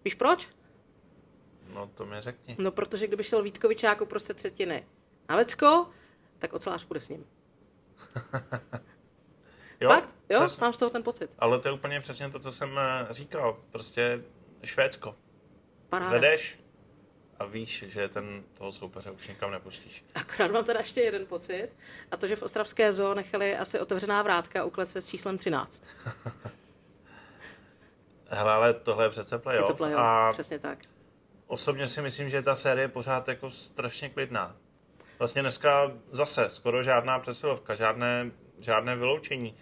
Víš 0.05 0.15
proč? 0.15 0.49
No 1.75 1.91
to 1.95 2.07
mi 2.07 2.17
řekni. 2.19 2.57
No, 2.59 2.71
protože 2.73 3.07
kdyby 3.07 3.23
šel 3.25 3.43
Vítkovičák 3.43 4.01
uprostřed 4.01 4.37
třetiny 4.37 4.85
na 5.29 5.37
Vecko, 5.37 5.89
tak 6.39 6.53
ocelář 6.53 6.85
půjde 6.85 7.01
s 7.01 7.09
ním. 7.09 7.27
Jo, 9.81 9.91
Fakt? 9.91 10.17
Jo, 10.31 10.41
přesně. 10.41 10.61
mám 10.61 10.73
z 10.73 10.79
toho 10.79 10.91
ten 10.91 11.03
pocit. 11.03 11.31
Ale 11.39 11.61
to 11.61 11.69
je 11.69 11.73
úplně 11.73 12.01
přesně 12.01 12.31
to, 12.31 12.39
co 12.39 12.53
jsem 12.53 12.79
eh, 12.79 13.07
říkal. 13.11 13.59
Prostě 13.71 14.23
Švédsko. 14.65 15.17
Paráda. 15.89 16.13
Vedeš 16.13 16.59
a 17.39 17.45
víš, 17.45 17.85
že 17.89 18.09
ten 18.09 18.45
toho 18.55 18.73
soupeře 18.73 19.11
už 19.11 19.29
nikam 19.29 19.51
nepustíš. 19.51 20.05
Akorát 20.15 20.51
mám 20.51 20.65
teda 20.65 20.81
ještě 20.81 21.01
jeden 21.01 21.27
pocit, 21.27 21.69
a 22.11 22.17
to, 22.17 22.27
že 22.27 22.37
v 22.37 22.43
Ostravské 22.43 22.93
zoo 22.93 23.15
nechali 23.15 23.57
asi 23.57 23.81
otevřená 23.81 24.23
vrátka 24.23 24.65
u 24.65 24.71
klece 24.71 25.03
s 25.03 25.09
číslem 25.09 25.39
13. 25.39 25.85
Hele, 28.29 28.53
ale 28.53 28.75
tohle 28.75 29.05
je 29.05 29.11
přece 29.11 29.35
Je 29.35 29.39
playoff. 29.39 29.71
to 29.71 29.77
playoff, 29.77 30.01
a 30.01 30.33
přesně 30.33 30.59
tak. 30.59 30.79
osobně 31.47 31.89
si 31.89 32.03
myslím, 32.03 32.29
že 32.29 32.43
ta 32.43 32.57
série 32.57 32.85
je 32.85 32.89
pořád 32.89 33.29
jako 33.29 33.51
strašně 33.51 34.09
klidná. 34.09 34.57
Vlastně 35.25 35.43
dneska 35.43 35.93
zase 36.11 36.51
skoro 36.51 36.83
žádná 36.83 37.19
přesilovka, 37.19 37.75
žádné, 37.75 38.31
žádné 38.61 38.97
vyloučení. 38.97 39.57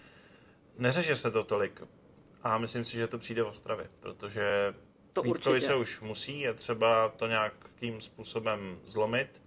Neřeže 0.78 1.16
se 1.16 1.30
to 1.30 1.44
tolik. 1.44 1.82
A 2.42 2.58
myslím 2.58 2.84
si, 2.84 2.96
že 2.96 3.06
to 3.06 3.18
přijde 3.18 3.42
v 3.42 3.46
Ostravě, 3.46 3.90
protože 4.00 4.74
To 5.12 5.22
Vítkovice 5.22 5.74
určitě. 5.74 5.74
už 5.74 6.00
musí, 6.00 6.40
je 6.40 6.54
třeba 6.54 7.08
to 7.08 7.26
nějakým 7.26 8.00
způsobem 8.00 8.80
zlomit. 8.84 9.42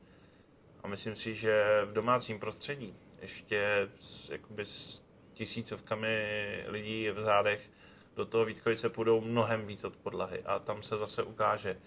A 0.84 0.88
myslím 0.88 1.16
si, 1.16 1.36
že 1.36 1.82
v 1.86 1.94
domácím 1.94 2.40
prostředí, 2.40 2.96
ještě 3.22 3.90
s, 4.00 4.30
jakoby 4.30 4.66
s 4.66 5.04
tisícovkami 5.34 6.64
lidí 6.68 7.10
v 7.10 7.20
zádech, 7.20 7.70
do 8.16 8.26
toho 8.26 8.46
Vítkovice 8.46 8.90
půjdou 8.90 9.22
mnohem 9.22 9.68
víc 9.68 9.84
od 9.84 9.96
podlahy. 9.96 10.44
A 10.44 10.60
tam 10.60 10.84
se 10.84 10.98
zase 10.98 11.24
ukáže 11.24 11.78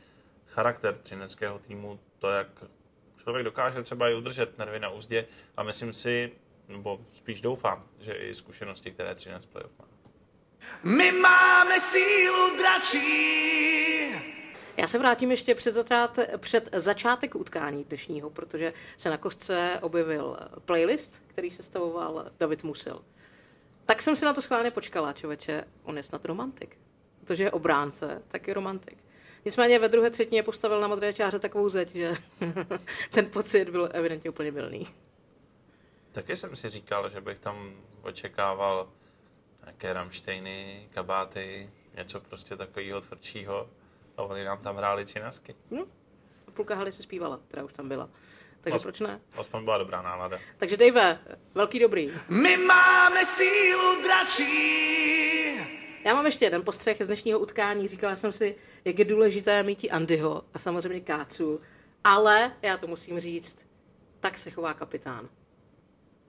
charakter 0.46 0.96
třineckého 0.96 1.58
týmu, 1.58 2.00
to, 2.18 2.30
jak 2.30 2.64
člověk 3.22 3.44
dokáže 3.44 3.82
třeba 3.82 4.08
i 4.08 4.14
udržet 4.14 4.58
nervy 4.58 4.78
na 4.78 4.90
úzdě. 4.90 5.26
A 5.56 5.62
myslím 5.62 5.92
si, 5.92 6.32
nebo 6.68 7.00
spíš 7.14 7.40
doufám, 7.40 7.84
že 8.00 8.12
i 8.12 8.34
zkušenosti, 8.34 8.90
které 8.90 9.14
Třinec 9.14 9.46
playoff 9.46 9.72
má. 9.78 9.84
My 10.82 11.12
máme 11.12 11.80
sílu 11.80 12.56
dračí. 12.56 13.68
Já 14.76 14.86
se 14.86 14.98
vrátím 14.98 15.30
ještě 15.30 15.54
před, 15.54 15.74
začát, 15.74 16.18
před 16.36 16.68
začátek 16.72 17.34
utkání 17.34 17.84
dnešního, 17.84 18.30
protože 18.30 18.72
se 18.96 19.10
na 19.10 19.16
kostce 19.16 19.78
objevil 19.82 20.36
playlist, 20.64 21.22
který 21.26 21.50
sestavoval 21.50 22.30
David 22.38 22.64
Musil. 22.64 23.04
Tak 23.86 24.02
jsem 24.02 24.16
si 24.16 24.24
na 24.24 24.34
to 24.34 24.42
schválně 24.42 24.70
počkala, 24.70 25.12
člověče, 25.12 25.64
on 25.82 25.96
je 25.96 26.02
snad 26.02 26.24
romantik. 26.24 26.78
Protože 27.20 27.44
je 27.44 27.50
obránce, 27.50 28.22
tak 28.28 28.48
je 28.48 28.54
romantik. 28.54 28.98
Nicméně 29.48 29.78
ve 29.78 29.88
druhé 29.88 30.10
třetině 30.10 30.42
postavil 30.42 30.80
na 30.80 30.88
modré 30.88 31.12
čáře 31.12 31.38
takovou 31.38 31.68
zeď, 31.68 31.88
že 31.88 32.14
ten 33.10 33.26
pocit 33.26 33.68
byl 33.68 33.88
evidentně 33.92 34.30
úplně 34.30 34.50
milný. 34.50 34.86
Taky 36.12 36.36
jsem 36.36 36.56
si 36.56 36.70
říkal, 36.70 37.08
že 37.08 37.20
bych 37.20 37.38
tam 37.38 37.72
očekával 38.02 38.88
nějaké 39.64 39.92
Rammsteiny, 39.92 40.88
kabáty, 40.90 41.70
něco 41.96 42.20
prostě 42.20 42.56
takového 42.56 43.00
tvrdšího. 43.00 43.70
A 44.16 44.22
oni 44.22 44.44
nám 44.44 44.58
tam 44.58 44.76
hráli 44.76 45.06
činasky. 45.06 45.54
No, 45.70 45.86
půlka 46.54 46.74
haly 46.74 46.92
se 46.92 47.02
zpívala, 47.02 47.40
která 47.48 47.64
už 47.64 47.72
tam 47.72 47.88
byla. 47.88 48.10
Takže 48.60 48.76
As- 48.76 48.82
proč 48.82 49.00
ne? 49.00 49.20
Aspoň 49.36 49.64
byla 49.64 49.78
dobrá 49.78 50.02
nálada. 50.02 50.38
Takže 50.56 50.76
Dave, 50.76 51.18
velký 51.54 51.78
dobrý. 51.78 52.12
My 52.28 52.56
máme 52.56 53.24
sílu 53.24 54.02
dračí. 54.02 55.77
Já 56.04 56.14
mám 56.14 56.26
ještě 56.26 56.44
jeden 56.44 56.64
postřeh 56.64 56.96
z 57.00 57.06
dnešního 57.06 57.38
utkání. 57.38 57.88
Říkala 57.88 58.16
jsem 58.16 58.32
si, 58.32 58.56
jak 58.84 58.98
je 58.98 59.04
důležité 59.04 59.62
mít 59.62 59.84
i 59.84 59.90
Andyho 59.90 60.42
a 60.54 60.58
samozřejmě 60.58 61.00
Kácu, 61.00 61.60
ale 62.04 62.52
já 62.62 62.76
to 62.76 62.86
musím 62.86 63.20
říct, 63.20 63.68
tak 64.20 64.38
se 64.38 64.50
chová 64.50 64.74
kapitán. 64.74 65.28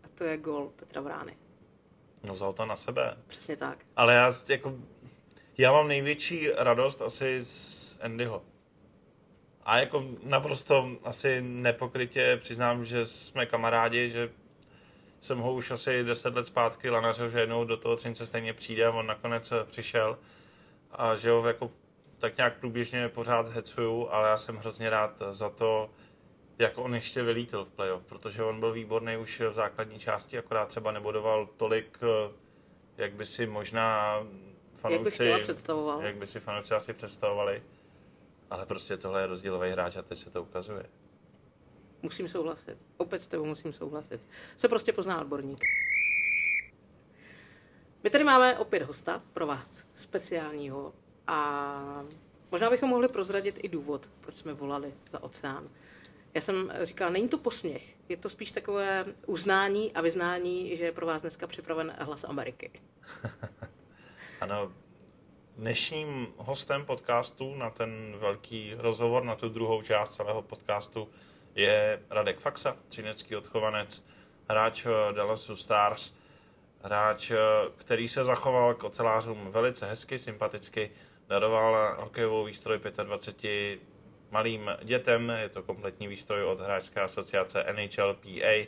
A 0.04 0.08
to 0.16 0.24
je 0.24 0.38
gol 0.38 0.72
Petra 0.76 1.02
Vrány. 1.02 1.38
No 2.24 2.34
vzal 2.34 2.54
to 2.54 2.66
na 2.66 2.76
sebe. 2.76 3.18
Přesně 3.28 3.58
tak. 3.58 3.78
Ale 3.96 4.14
já 4.14 4.36
jako, 4.50 4.76
já 5.58 5.72
mám 5.72 5.88
největší 5.88 6.50
radost 6.56 7.02
asi 7.02 7.40
z 7.44 7.98
Andyho. 8.02 8.42
A 9.64 9.80
jako 9.80 10.06
naprosto 10.24 10.92
asi 11.04 11.42
nepokrytě 11.42 12.38
přiznám, 12.40 12.86
že 12.86 13.06
jsme 13.06 13.46
kamarádi, 13.46 14.10
že 14.10 14.30
jsem 15.20 15.40
ho 15.40 15.54
už 15.54 15.72
asi 15.72 16.04
10 16.04 16.36
let 16.36 16.46
zpátky 16.46 16.90
lanařil, 16.90 17.30
že 17.30 17.40
jednou 17.40 17.66
do 17.66 17.78
toho 17.78 17.96
Třince 17.96 18.26
stejně 18.26 18.54
přijde 18.54 18.86
a 18.86 18.92
on 18.92 19.08
nakonec 19.08 19.54
přišel. 19.66 20.18
A 20.92 21.16
že 21.16 21.30
ho 21.30 21.48
jako 21.48 21.72
tak 22.20 22.38
nějak 22.38 22.60
průběžně 22.60 23.10
pořád 23.10 23.48
hecuju, 23.48 24.08
ale 24.10 24.30
já 24.30 24.38
jsem 24.38 24.56
hrozně 24.56 24.90
rád 24.90 25.22
za 25.32 25.50
to, 25.50 25.90
jak 26.60 26.78
on 26.78 26.96
ještě 26.96 27.24
vylítil 27.24 27.66
v 27.66 27.72
playoff, 27.72 28.04
protože 28.04 28.44
on 28.44 28.60
byl 28.60 28.72
výborný 28.72 29.18
už 29.18 29.40
v 29.40 29.54
základní 29.54 30.00
části, 30.00 30.38
akorát 30.38 30.68
třeba 30.68 30.92
nebodoval 30.92 31.50
tolik, 31.58 32.00
eh, 32.02 32.32
jak 32.98 33.14
by 33.14 33.26
si 33.26 33.48
možná 33.48 34.20
fanoušci, 34.74 35.26
Jak 35.26 35.42
jak 36.02 36.16
by 36.16 36.28
si 36.28 36.40
fanoušci 36.40 36.74
asi 36.74 36.94
představovali. 36.94 37.64
Ale 38.50 38.66
prostě 38.66 38.98
tohle 38.98 39.22
je 39.22 39.28
rozdílový 39.28 39.72
hráč 39.72 39.96
a 39.96 40.02
teď 40.02 40.18
se 40.18 40.30
to 40.30 40.42
ukazuje. 40.42 40.86
Musím 42.02 42.30
souhlasit. 42.30 42.78
Opět 42.98 43.20
s 43.20 43.28
tebou 43.28 43.46
musím 43.46 43.74
souhlasit. 43.74 44.28
Se 44.58 44.68
prostě 44.68 44.94
pozná 44.94 45.22
odborník. 45.22 45.66
My 48.04 48.10
tady 48.10 48.24
máme 48.24 48.58
opět 48.58 48.84
hosta 48.84 49.22
pro 49.34 49.48
vás, 49.48 49.86
speciálního. 49.96 50.94
A 51.28 52.06
Možná 52.52 52.70
bychom 52.70 52.90
mohli 52.90 53.08
prozradit 53.08 53.60
i 53.64 53.70
důvod, 53.70 54.10
proč 54.22 54.36
jsme 54.36 54.54
volali 54.54 54.94
za 55.10 55.24
oceán. 55.24 55.70
Já 56.34 56.42
jsem 56.42 56.74
říkala, 56.82 57.12
není 57.12 57.30
to 57.30 57.38
posměch, 57.38 57.96
je 58.10 58.18
to 58.18 58.30
spíš 58.30 58.52
takové 58.52 59.06
uznání 59.26 59.94
a 59.94 60.02
vyznání, 60.02 60.78
že 60.78 60.84
je 60.84 60.92
pro 60.92 61.06
vás 61.06 61.22
dneska 61.22 61.48
připraven 61.48 61.96
hlas 62.00 62.24
Ameriky. 62.24 62.72
ano, 64.42 64.72
dnešním 65.58 66.28
hostem 66.38 66.86
podcastu 66.86 67.56
na 67.56 67.70
ten 67.70 68.16
velký 68.20 68.74
rozhovor, 68.78 69.24
na 69.24 69.36
tu 69.36 69.50
druhou 69.50 69.82
část 69.82 70.16
celého 70.16 70.42
podcastu 70.42 71.08
je 71.56 72.02
Radek 72.10 72.40
Faxa, 72.40 72.78
třinecký 72.88 73.36
odchovanec, 73.36 74.06
hráč 74.50 74.86
eh, 74.86 75.14
Dallasu 75.14 75.56
Stars, 75.56 76.14
hráč, 76.84 77.32
eh, 77.32 77.38
který 77.76 78.10
se 78.10 78.24
zachoval 78.24 78.74
k 78.74 78.84
ocelářům 78.84 79.52
velice 79.52 79.86
hezky, 79.86 80.20
sympaticky, 80.20 80.92
daroval 81.28 81.98
hokejovou 82.00 82.44
výstroj 82.44 82.80
25 83.04 83.80
malým 84.32 84.72
dětem, 84.84 85.30
je 85.30 85.50
to 85.50 85.64
kompletní 85.64 86.08
výstroj 86.08 86.44
od 86.44 86.60
hráčské 86.60 87.02
asociace 87.02 87.66
NHLPA. 87.74 88.68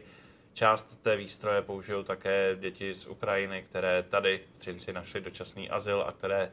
Část 0.53 1.01
té 1.01 1.17
výstroje 1.17 1.61
použijou 1.61 2.03
také 2.03 2.57
děti 2.59 2.95
z 2.95 3.07
Ukrajiny, 3.07 3.63
které 3.69 4.03
tady 4.03 4.41
v 4.55 4.59
Třinci 4.59 4.93
našli 4.93 5.21
dočasný 5.21 5.69
azyl 5.69 6.03
a 6.07 6.11
které 6.11 6.51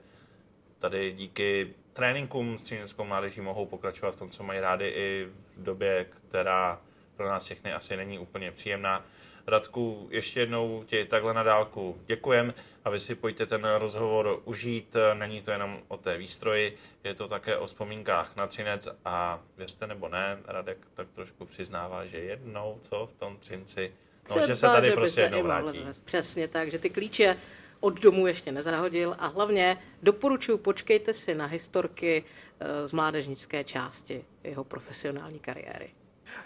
tady 0.78 1.12
díky 1.12 1.74
tréninkům 1.98 2.58
s 2.58 2.62
třinskou 2.62 3.04
mládeží 3.04 3.40
mohou 3.40 3.66
pokračovat 3.66 4.14
v 4.14 4.16
tom, 4.16 4.30
co 4.30 4.42
mají 4.42 4.60
rádi 4.60 4.84
i 4.84 5.28
v 5.56 5.62
době, 5.62 6.06
která 6.28 6.80
pro 7.16 7.28
nás 7.28 7.44
všechny 7.44 7.72
asi 7.72 7.96
není 7.96 8.18
úplně 8.18 8.52
příjemná. 8.52 9.04
Radku, 9.46 10.08
ještě 10.10 10.40
jednou 10.40 10.84
ti 10.86 11.04
takhle 11.04 11.34
na 11.34 11.42
dálku 11.42 11.98
děkujem 12.06 12.54
a 12.84 12.90
vy 12.90 13.00
si 13.00 13.14
pojďte 13.14 13.46
ten 13.46 13.68
rozhovor 13.78 14.42
užít. 14.44 14.96
Není 15.14 15.42
to 15.42 15.50
jenom 15.50 15.78
o 15.88 15.96
té 15.96 16.18
výstroji, 16.18 16.78
je 17.04 17.14
to 17.14 17.28
také 17.28 17.56
o 17.56 17.66
vzpomínkách 17.66 18.36
na 18.36 18.46
Třinec 18.46 18.88
a 19.04 19.40
věřte 19.56 19.86
nebo 19.86 20.08
ne, 20.08 20.38
Radek 20.44 20.78
tak 20.94 21.08
trošku 21.14 21.44
přiznává, 21.44 22.06
že 22.06 22.18
jednou, 22.18 22.78
co 22.82 23.06
v 23.06 23.14
tom 23.14 23.36
Třinci, 23.36 23.92
no, 24.28 24.34
Třeba, 24.34 24.46
že 24.46 24.56
se 24.56 24.66
tady 24.66 24.88
že 24.88 24.94
prostě 24.94 25.20
jednou 25.20 25.42
vrátí. 25.42 25.86
Přesně 26.04 26.48
tak, 26.48 26.70
že 26.70 26.78
ty 26.78 26.90
klíče 26.90 27.36
od 27.80 28.00
domu 28.00 28.26
ještě 28.26 28.52
nezahodil 28.52 29.16
a 29.18 29.26
hlavně 29.26 29.78
doporučuji, 30.02 30.58
počkejte 30.58 31.12
si 31.12 31.34
na 31.34 31.46
historky 31.46 32.24
eh, 32.60 32.86
z 32.86 32.92
mládežnické 32.92 33.64
části 33.64 34.24
jeho 34.44 34.64
profesionální 34.64 35.38
kariéry. 35.38 35.90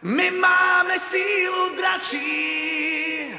My 0.02 0.30
máme 0.30 0.98
sílu 0.98 1.76
dračí. 1.76 3.32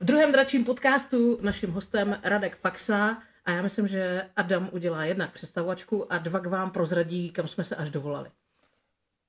V 0.00 0.04
druhém 0.04 0.32
dračím 0.32 0.64
podcastu 0.64 1.38
naším 1.42 1.70
hostem 1.70 2.20
Radek 2.22 2.56
Paxa 2.56 3.22
a 3.44 3.50
já 3.50 3.62
myslím, 3.62 3.88
že 3.88 4.30
Adam 4.36 4.68
udělá 4.72 5.04
jednak 5.04 5.32
představovačku 5.32 6.12
a 6.12 6.18
dva 6.18 6.40
k 6.40 6.46
vám 6.46 6.70
prozradí, 6.70 7.30
kam 7.30 7.48
jsme 7.48 7.64
se 7.64 7.76
až 7.76 7.90
dovolali. 7.90 8.30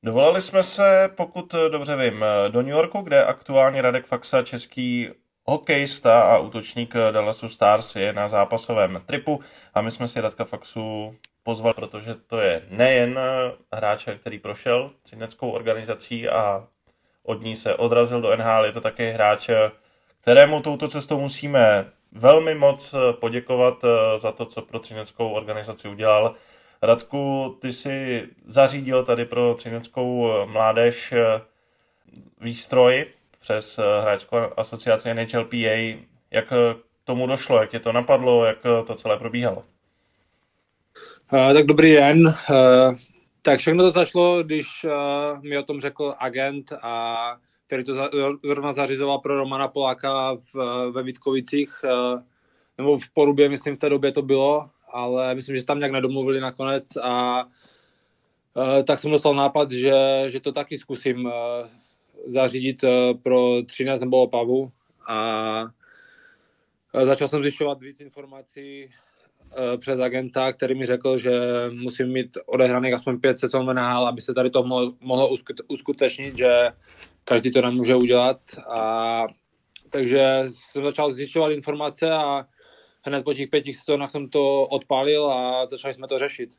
Dovolali 0.04 0.42
jsme 0.42 0.64
se, 0.64 1.10
pokud 1.16 1.56
dobře 1.72 1.96
vím, 1.96 2.26
do 2.50 2.62
New 2.62 2.72
Yorku, 2.72 3.02
kde 3.02 3.26
aktuálně 3.26 3.82
Radek 3.82 4.06
Faxa, 4.06 4.44
český 4.44 5.10
hokejista 5.46 6.22
a 6.22 6.38
útočník 6.38 6.94
Dallasu 7.12 7.50
Stars 7.50 7.96
je 7.96 8.14
na 8.14 8.28
zápasovém 8.28 9.02
tripu 9.06 9.40
a 9.74 9.82
my 9.82 9.92
jsme 9.92 10.08
si 10.08 10.22
Radka 10.22 10.46
Faxu 10.46 11.16
pozval, 11.44 11.74
protože 11.74 12.16
to 12.16 12.40
je 12.40 12.62
nejen 12.70 13.20
hráč, 13.74 14.08
který 14.18 14.40
prošel 14.40 14.92
třineckou 15.04 15.50
organizací 15.50 16.30
a 16.30 16.68
od 17.24 17.42
ní 17.42 17.56
se 17.56 17.76
odrazil 17.76 18.22
do 18.22 18.36
NHL, 18.36 18.66
je 18.66 18.72
to 18.72 18.82
také 18.82 19.12
hráč, 19.12 19.50
kterému 20.22 20.62
touto 20.62 20.88
cestou 20.88 21.20
musíme 21.20 21.86
velmi 22.12 22.56
moc 22.56 22.96
poděkovat 23.12 23.86
za 24.18 24.32
to, 24.32 24.46
co 24.46 24.62
pro 24.62 24.80
třineckou 24.80 25.30
organizaci 25.30 25.88
udělal. 25.88 26.36
Radku, 26.82 27.58
ty 27.62 27.74
si 27.74 28.28
zařídil 28.46 29.04
tady 29.04 29.26
pro 29.26 29.54
třineckou 29.54 30.32
mládež 30.46 31.14
výstroj 32.42 33.06
přes 33.46 33.80
hráčskou 34.02 34.38
asociaci 34.58 35.14
NHLPA. 35.14 36.06
Jak 36.32 36.48
k 36.48 36.76
tomu 37.04 37.28
došlo, 37.28 37.58
jak 37.58 37.70
tě 37.70 37.80
to 37.80 37.92
napadlo, 37.92 38.46
jak 38.46 38.58
to 38.88 38.96
celé 38.96 39.18
probíhalo? 39.18 39.64
Uh, 41.34 41.54
tak 41.54 41.66
dobrý 41.66 41.94
den. 41.94 42.28
Uh, 42.28 42.96
tak 43.42 43.60
všechno 43.60 43.84
to 43.84 43.92
začalo, 43.92 44.44
když 44.44 44.84
uh, 44.84 45.44
mi 45.44 45.58
o 45.58 45.64
tom 45.64 45.82
řekl 45.82 46.16
agent, 46.20 46.74
a, 46.82 47.38
který 47.68 47.84
to 47.84 47.94
zrovna 48.44 48.74
zařizoval 48.74 49.20
pro 49.20 49.38
Romana 49.38 49.68
Poláka 49.68 50.38
v, 50.54 50.56
ve 50.92 51.04
Vítkovicích, 51.04 51.84
uh, 51.84 52.22
nebo 52.78 53.00
v 53.00 53.10
Porubě, 53.14 53.50
myslím, 53.50 53.76
v 53.76 53.80
té 53.80 53.90
době 53.90 54.12
to 54.12 54.22
bylo, 54.22 54.70
ale 54.90 55.36
myslím, 55.36 55.56
že 55.56 55.62
se 55.62 55.68
tam 55.68 55.80
nějak 55.80 55.92
nedomluvili 55.92 56.40
nakonec 56.40 56.96
a 56.96 57.44
uh, 57.44 58.84
tak 58.84 59.00
jsem 59.00 59.12
dostal 59.12 59.36
nápad, 59.36 59.72
že, 59.72 60.24
že 60.28 60.40
to 60.40 60.52
taky 60.52 60.78
zkusím 60.78 61.26
uh, 61.26 61.32
zařídit 62.26 62.84
uh, 62.84 62.90
pro 63.24 63.64
13 63.64 64.02
nebo 64.02 64.22
Opavu 64.22 64.72
a 65.08 65.68
začal 67.04 67.28
jsem 67.28 67.44
zjišťovat 67.44 67.82
víc 67.82 68.00
informací 68.00 68.90
Eh, 69.58 69.78
přes 69.78 70.00
agenta, 70.00 70.54
který 70.54 70.76
mi 70.76 70.86
řekl, 70.86 71.18
že 71.18 71.32
musím 71.74 72.08
mít 72.08 72.38
odehraných 72.46 72.94
aspoň 72.94 73.20
pět 73.20 73.40
sezon 73.40 73.76
NHL, 73.76 74.08
aby 74.08 74.22
se 74.22 74.34
tady 74.34 74.50
to 74.50 74.64
mohlo, 74.64 74.94
mohlo 75.00 75.30
uskutečnit, 75.68 76.38
že 76.38 76.72
každý 77.24 77.52
to 77.52 77.62
nemůže 77.62 77.96
udělat. 77.96 78.38
A, 78.70 79.24
takže 79.90 80.44
jsem 80.48 80.84
začal 80.84 81.12
zjišťovat 81.12 81.52
informace 81.52 82.12
a 82.12 82.46
hned 83.02 83.24
po 83.24 83.34
těch 83.34 83.50
pěti 83.50 83.74
sezónách 83.74 84.12
jsem 84.12 84.30
to 84.30 84.62
odpálil 84.62 85.32
a 85.32 85.68
začali 85.68 85.94
jsme 85.94 86.08
to 86.08 86.18
řešit. 86.18 86.50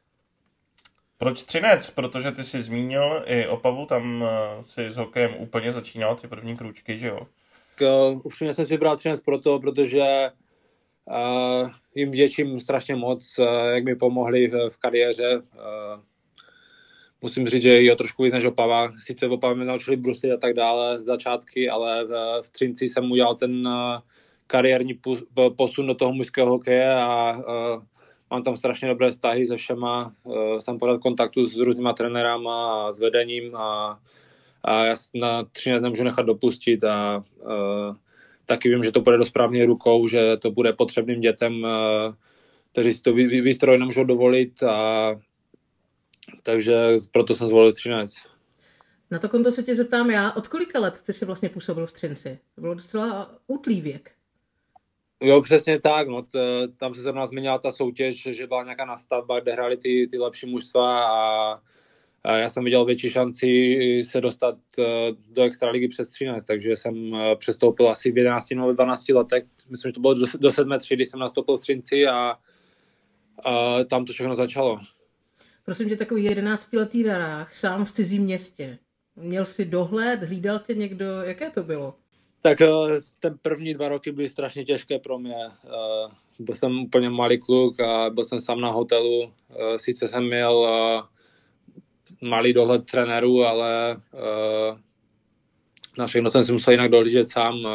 Proč 1.18 1.42
Třinec? 1.42 1.90
Protože 1.90 2.32
ty 2.32 2.44
jsi 2.44 2.62
zmínil 2.62 3.22
i 3.26 3.46
Opavu, 3.46 3.86
tam 3.86 4.24
eh, 4.24 4.62
si 4.62 4.90
s 4.90 4.96
hokejem 4.96 5.34
úplně 5.38 5.72
začínal 5.72 6.16
ty 6.16 6.28
první 6.28 6.56
krůčky, 6.56 6.98
že 6.98 7.06
jo? 7.06 7.20
K, 7.74 8.10
uh, 8.10 8.20
upřímně 8.24 8.54
jsem 8.54 8.66
si 8.66 8.74
vybral 8.74 8.96
Třinec 8.96 9.20
proto, 9.20 9.58
protože 9.58 10.30
Uh, 11.10 11.70
jim 11.94 12.10
vděčím 12.10 12.60
strašně 12.60 12.96
moc, 12.96 13.38
uh, 13.38 13.46
jak 13.74 13.84
mi 13.84 13.96
pomohli 13.96 14.48
v, 14.48 14.70
v 14.70 14.76
kariéře. 14.76 15.36
Uh, 15.38 16.00
musím 17.22 17.46
říct, 17.46 17.62
že 17.62 17.70
je 17.70 17.92
o 17.92 17.96
trošku 17.96 18.22
víc 18.22 18.32
než 18.32 18.44
Opava. 18.44 18.92
Sice 18.98 19.28
v 19.28 19.32
Opavě 19.32 19.56
mě 19.56 19.64
naučili 19.64 19.96
bruslit 19.96 20.32
a 20.32 20.36
tak 20.36 20.54
dále, 20.54 21.04
začátky, 21.04 21.70
ale 21.70 22.04
v, 22.04 22.42
v 22.42 22.50
Třinci 22.50 22.88
jsem 22.88 23.12
udělal 23.12 23.34
ten 23.34 23.66
uh, 23.66 23.74
kariérní 24.46 25.00
posun 25.56 25.86
do 25.86 25.94
toho 25.94 26.12
mužského 26.12 26.48
hokeje 26.48 26.94
a 26.94 27.36
uh, 27.36 27.82
mám 28.30 28.42
tam 28.42 28.56
strašně 28.56 28.88
dobré 28.88 29.10
vztahy 29.10 29.46
se 29.46 29.56
všema. 29.56 30.12
Uh, 30.24 30.58
jsem 30.58 30.78
pořád 30.78 31.00
kontaktu 31.00 31.46
s 31.46 31.56
různýma 31.56 31.92
trenérama 31.92 32.86
a 32.86 32.92
s 32.92 33.00
vedením 33.00 33.56
a, 33.56 34.00
a 34.64 34.84
já 34.84 34.94
na 35.14 35.44
Třinec 35.44 35.82
nemůžu 35.82 36.04
nechat 36.04 36.26
dopustit 36.26 36.84
a 36.84 37.22
uh, 37.40 37.96
taky 38.46 38.68
vím, 38.68 38.84
že 38.84 38.92
to 38.92 39.00
bude 39.00 39.18
do 39.18 39.24
správně 39.24 39.66
rukou, 39.66 40.08
že 40.08 40.36
to 40.36 40.50
bude 40.50 40.72
potřebným 40.72 41.20
dětem, 41.20 41.66
eh, 41.66 42.14
kteří 42.72 42.92
si 42.92 43.02
to 43.02 43.12
výstroj 43.12 43.78
nemůžou 43.78 44.04
dovolit 44.04 44.62
a 44.62 45.10
takže 46.42 46.74
proto 47.12 47.34
jsem 47.34 47.48
zvolil 47.48 47.72
13. 47.72 48.14
Na 49.10 49.18
to 49.18 49.28
konto 49.28 49.50
se 49.50 49.62
tě 49.62 49.74
zeptám 49.74 50.10
já, 50.10 50.32
od 50.32 50.48
kolika 50.48 50.80
let 50.80 51.02
ty 51.06 51.12
jsi 51.12 51.24
vlastně 51.24 51.48
působil 51.48 51.86
v 51.86 51.92
Třinci? 51.92 52.38
To 52.54 52.60
bylo 52.60 52.74
docela 52.74 53.34
útlý 53.46 53.80
věk. 53.80 54.12
Jo, 55.22 55.40
přesně 55.42 55.80
tak. 55.80 56.08
No, 56.08 56.22
t, 56.22 56.38
tam 56.76 56.94
se 56.94 57.02
zrovna 57.02 57.26
změnila 57.26 57.58
ta 57.58 57.72
soutěž, 57.72 58.22
že 58.22 58.46
byla 58.46 58.64
nějaká 58.64 58.84
nastavba, 58.84 59.40
kde 59.40 59.52
hráli 59.52 59.76
ty, 59.76 60.08
ty 60.10 60.18
lepší 60.18 60.46
mužstva 60.46 61.06
a 61.06 61.60
já 62.34 62.50
jsem 62.50 62.64
viděl 62.64 62.84
větší 62.84 63.10
šanci 63.10 63.46
se 64.04 64.20
dostat 64.20 64.58
eh, 64.78 64.84
do 65.28 65.42
extraligy 65.42 65.88
přes 65.88 66.08
13, 66.08 66.44
takže 66.44 66.76
jsem 66.76 67.14
eh, 67.14 67.36
přestoupil 67.36 67.88
asi 67.90 68.12
v 68.12 68.16
11 68.16 68.50
nebo 68.50 68.72
12 68.72 69.08
letech. 69.08 69.44
Myslím, 69.68 69.88
že 69.88 69.92
to 69.92 70.00
bylo 70.00 70.14
do 70.14 70.50
7 70.50 70.78
3, 70.78 70.94
když 70.94 71.08
jsem 71.08 71.20
nastoupil 71.20 71.56
v 71.56 71.60
Třinci 71.60 72.06
a, 72.06 72.34
a 73.44 73.84
tam 73.84 74.04
to 74.04 74.12
všechno 74.12 74.36
začalo. 74.36 74.78
Prosím 75.64 75.88
tě, 75.88 75.96
takový 75.96 76.28
11-letý 76.28 77.02
rarách, 77.02 77.56
sám 77.56 77.84
v 77.84 77.92
cizím 77.92 78.22
městě. 78.22 78.78
Měl 79.16 79.44
jsi 79.44 79.64
dohled, 79.64 80.22
hlídal 80.22 80.58
tě 80.58 80.74
někdo, 80.74 81.04
jaké 81.04 81.50
to 81.50 81.62
bylo? 81.62 81.94
Tak 82.42 82.60
eh, 82.60 82.68
ten 83.20 83.38
první 83.42 83.74
dva 83.74 83.88
roky 83.88 84.12
byly 84.12 84.28
strašně 84.28 84.64
těžké 84.64 84.98
pro 84.98 85.18
mě. 85.18 85.36
Byl 86.38 86.54
jsem 86.54 86.80
úplně 86.80 87.10
malý 87.10 87.38
kluk 87.38 87.80
a 87.80 88.10
byl 88.10 88.24
jsem 88.24 88.40
sám 88.40 88.60
na 88.60 88.70
hotelu. 88.70 89.32
Sice 89.76 90.08
jsem 90.08 90.26
měl 90.26 90.66
malý 92.22 92.52
dohled 92.52 92.84
trenérů, 92.90 93.44
ale 93.44 93.96
na 95.98 96.06
všechno 96.06 96.30
jsem 96.30 96.44
si 96.44 96.52
musel 96.52 96.72
jinak 96.72 96.90
dohlížet 96.90 97.28
sám. 97.28 97.68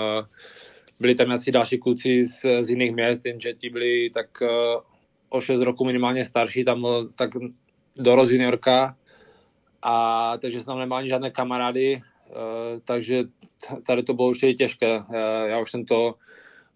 Byli 0.99 1.15
tam 1.15 1.27
nějací 1.27 1.51
další 1.51 1.77
kluci 1.77 2.23
z, 2.23 2.45
z 2.61 2.69
jiných 2.69 2.91
měst, 2.91 3.25
jenže 3.25 3.53
ti 3.53 3.69
byli 3.69 4.09
tak 4.09 4.27
o 5.29 5.41
6 5.41 5.61
roku 5.61 5.85
minimálně 5.85 6.25
starší, 6.25 6.65
tam 6.65 6.87
tak 7.15 7.29
dorost 7.95 8.31
juniorka, 8.31 8.95
a 9.81 10.37
takže 10.37 10.59
jsem 10.59 10.65
tam 10.65 10.79
nemal 10.79 10.97
ani 10.97 11.09
žádné 11.09 11.31
kamarády, 11.31 12.01
takže 12.85 13.23
tady 13.87 14.03
to 14.03 14.13
bylo 14.13 14.27
určitě 14.27 14.53
těžké. 14.53 14.99
Uh, 14.99 15.15
já 15.45 15.59
už 15.59 15.71
jsem 15.71 15.85
to 15.85 16.11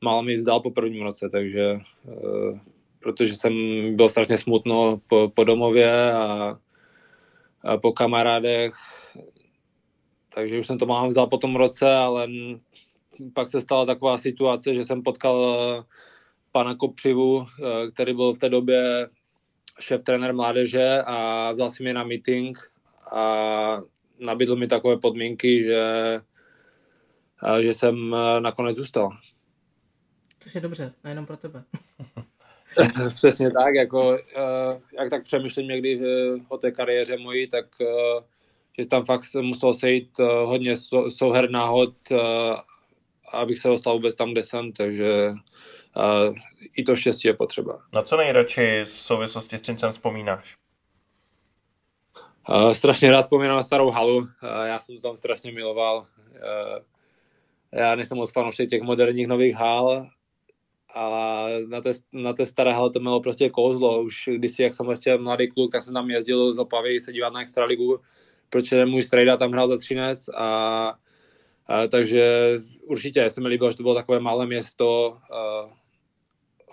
málo 0.02 0.24
mi 0.24 0.38
vzdal 0.38 0.60
po 0.60 0.72
prvním 0.72 1.04
roce, 1.04 1.30
takže 1.30 1.74
uh, 1.74 2.60
protože 3.00 3.36
jsem 3.36 3.54
byl 3.96 4.10
strašně 4.10 4.38
smutno 4.38 5.02
po, 5.08 5.32
po 5.34 5.44
domově 5.44 6.14
a, 6.14 6.60
a 7.64 7.78
po 7.78 7.92
kamarádech. 7.92 8.74
Takže 10.34 10.60
už 10.60 10.68
jsem 10.68 10.78
to 10.78 10.86
mám 10.86 11.08
vzal 11.08 11.28
po 11.28 11.38
tom 11.38 11.56
roce, 11.56 11.96
ale 11.96 12.28
pak 13.34 13.50
se 13.50 13.62
stala 13.62 13.86
taková 13.86 14.18
situace, 14.18 14.74
že 14.74 14.84
jsem 14.84 15.04
potkal 15.04 15.86
pana 16.52 16.76
Kopřivu, 16.76 17.46
který 17.94 18.14
byl 18.14 18.34
v 18.34 18.38
té 18.40 18.50
době 18.50 19.10
šéf 19.80 20.04
trenér 20.04 20.34
mládeže 20.34 21.02
a 21.06 21.52
vzal 21.52 21.72
si 21.72 21.84
mě 21.84 21.94
na 21.94 22.04
meeting 22.04 22.60
a 23.16 23.82
nabídl 24.20 24.56
mi 24.56 24.68
takové 24.68 24.98
podmínky, 24.98 25.64
že, 25.64 25.84
že 27.62 27.74
jsem 27.74 28.16
nakonec 28.40 28.76
zůstal. 28.76 29.10
Což 30.40 30.56
je 30.56 30.62
dobře, 30.62 30.94
nejenom 31.04 31.26
pro 31.26 31.38
tebe. 31.38 31.64
Přesně 33.16 33.52
tak, 33.52 33.76
jako 33.76 34.18
jak 34.98 35.10
tak 35.10 35.24
přemýšlím 35.24 35.68
někdy 35.68 36.02
o 36.50 36.58
té 36.58 36.72
kariéře 36.72 37.18
mojí, 37.18 37.48
tak 37.50 37.66
že 38.80 38.88
tam 38.88 39.06
fakt 39.06 39.24
musel 39.42 39.74
sejít 39.74 40.20
hodně 40.20 40.76
souher 41.10 41.50
náhod, 41.50 41.94
abych 43.34 43.60
se 43.60 43.68
dostal 43.68 43.94
vůbec 43.94 44.16
tam, 44.16 44.32
kde 44.32 44.44
jsem, 44.44 44.72
takže 44.72 45.32
i 46.76 46.84
to 46.84 46.96
štěstí 46.96 47.28
je 47.28 47.34
potřeba. 47.34 47.82
Na 47.94 48.02
co 48.02 48.18
nejradši 48.18 48.82
v 48.84 48.90
souvislosti 48.90 49.58
s 49.58 49.62
Třincem 49.62 49.92
vzpomínáš? 49.92 50.58
Uh, 52.50 52.72
strašně 52.72 53.10
rád 53.10 53.22
vzpomínám 53.22 53.56
na 53.56 53.64
starou 53.64 53.90
halu, 53.90 54.18
uh, 54.18 54.28
já 54.66 54.80
jsem 54.80 54.98
tam 54.98 55.16
strašně 55.16 55.52
miloval. 55.52 55.98
Uh, 55.98 56.84
já 57.74 57.96
nejsem 57.96 58.18
moc 58.18 58.32
fanoušek 58.32 58.70
těch 58.70 58.82
moderních 58.82 59.28
nových 59.28 59.56
hal, 59.56 60.08
ale 60.94 61.62
na 61.68 61.82
té, 61.82 61.92
na 62.14 62.34
té 62.34 62.46
staré 62.46 62.74
hale 62.74 62.90
to 62.92 63.00
mělo 63.00 63.22
prostě 63.22 63.50
kouzlo. 63.50 64.02
Už 64.02 64.30
když 64.36 64.60
jak 64.60 64.74
jsem 64.74 64.90
ještě 64.90 65.18
mladý 65.18 65.48
kluk, 65.48 65.72
tak 65.72 65.84
jsem 65.84 65.94
tam 65.94 66.10
jezdil 66.10 66.54
z 66.54 66.60
Opavy 66.60 67.00
se 67.00 67.14
dívat 67.14 67.34
na 67.34 67.42
extraligu, 67.42 68.00
protože 68.50 68.86
můj 68.86 69.04
strejda 69.04 69.38
tam 69.38 69.52
hrál 69.52 69.68
za 69.68 69.78
Třinec 69.78 70.30
a, 70.30 70.48
a 71.68 71.88
takže 71.88 72.56
určitě 72.84 73.30
se 73.30 73.42
mi 73.42 73.48
líbilo, 73.48 73.72
že 73.72 73.78
to 73.78 73.84
bylo 73.84 73.96
takové 73.96 74.20
malé 74.20 74.46
město, 74.46 75.10
uh, 75.10 75.72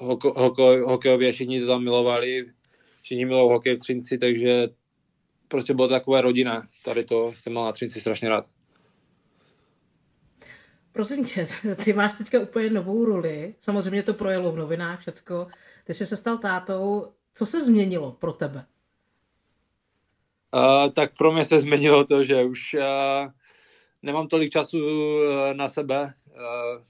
hoko, 0.08 0.32
hoko, 0.36 0.76
hokejově 0.86 1.32
všichni 1.32 1.60
to 1.60 1.66
tam 1.66 1.84
milovali, 1.84 2.46
všichni 3.02 3.24
milují 3.24 3.50
hokej 3.50 3.76
v 3.76 3.78
Třinci, 3.78 4.18
takže 4.18 4.68
prostě 5.52 5.74
bylo 5.74 5.88
to 5.88 5.94
takové 5.94 6.20
rodina. 6.20 6.66
Tady 6.84 7.04
to 7.04 7.32
jsem 7.32 7.52
mal 7.52 7.64
na 7.64 7.72
Třinci 7.72 8.00
strašně 8.00 8.28
rád. 8.28 8.46
Prosím 10.92 11.24
tě, 11.24 11.48
ty 11.84 11.92
máš 11.92 12.12
teďka 12.12 12.40
úplně 12.40 12.70
novou 12.70 13.04
roli. 13.04 13.54
Samozřejmě 13.60 14.02
to 14.02 14.14
projelo 14.14 14.52
v 14.52 14.56
novinách 14.56 15.00
všecko. 15.00 15.46
Ty 15.84 15.94
jsi 15.94 16.06
se 16.06 16.16
stal 16.16 16.38
tátou. 16.38 17.12
Co 17.34 17.46
se 17.46 17.60
změnilo 17.60 18.12
pro 18.12 18.32
tebe? 18.32 18.64
Uh, 20.54 20.92
tak 20.92 21.16
pro 21.18 21.32
mě 21.32 21.44
se 21.44 21.60
změnilo 21.60 22.04
to, 22.04 22.24
že 22.24 22.44
už 22.44 22.74
uh, 22.74 23.30
nemám 24.02 24.28
tolik 24.28 24.52
času 24.52 24.78
uh, 24.78 25.54
na 25.54 25.68
sebe. 25.68 26.14
Uh, 26.26 26.82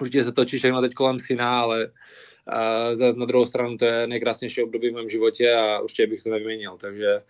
určitě 0.00 0.24
se 0.24 0.32
točí 0.32 0.58
všechno 0.58 0.80
teď 0.80 0.94
kolem 0.94 1.18
syna, 1.18 1.60
ale 1.60 1.90
uh, 3.00 3.16
na 3.16 3.26
druhou 3.26 3.46
stranu 3.46 3.76
to 3.76 3.84
je 3.84 4.06
nejkrásnější 4.06 4.62
období 4.62 4.90
v 4.90 4.94
mém 4.94 5.10
životě 5.10 5.54
a 5.54 5.80
určitě 5.80 6.06
bych 6.06 6.22
to 6.22 6.30
nevyměnil, 6.30 6.76
takže 6.80 7.22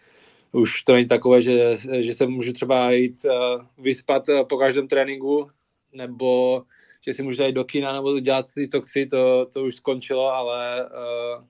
už 0.53 0.83
to 0.83 0.93
není 0.93 1.07
takové, 1.07 1.43
že, 1.43 1.77
že 2.01 2.15
se 2.15 2.27
můžu 2.27 2.53
třeba 2.53 2.91
jít 2.91 3.25
uh, 3.25 3.65
vyspat 3.79 4.29
uh, 4.29 4.43
po 4.49 4.59
každém 4.59 4.89
tréninku, 4.89 5.51
nebo 5.93 6.63
že 7.01 7.13
si 7.13 7.23
můžu 7.23 7.43
jít 7.43 7.53
do 7.53 7.65
kina 7.65 7.93
nebo 7.93 8.21
dělat 8.21 8.49
si, 8.49 8.69
co 8.69 8.81
chci, 8.81 9.07
to, 9.07 9.47
to 9.47 9.65
už 9.65 9.75
skončilo, 9.75 10.33
ale 10.33 10.85
uh, 10.85 11.45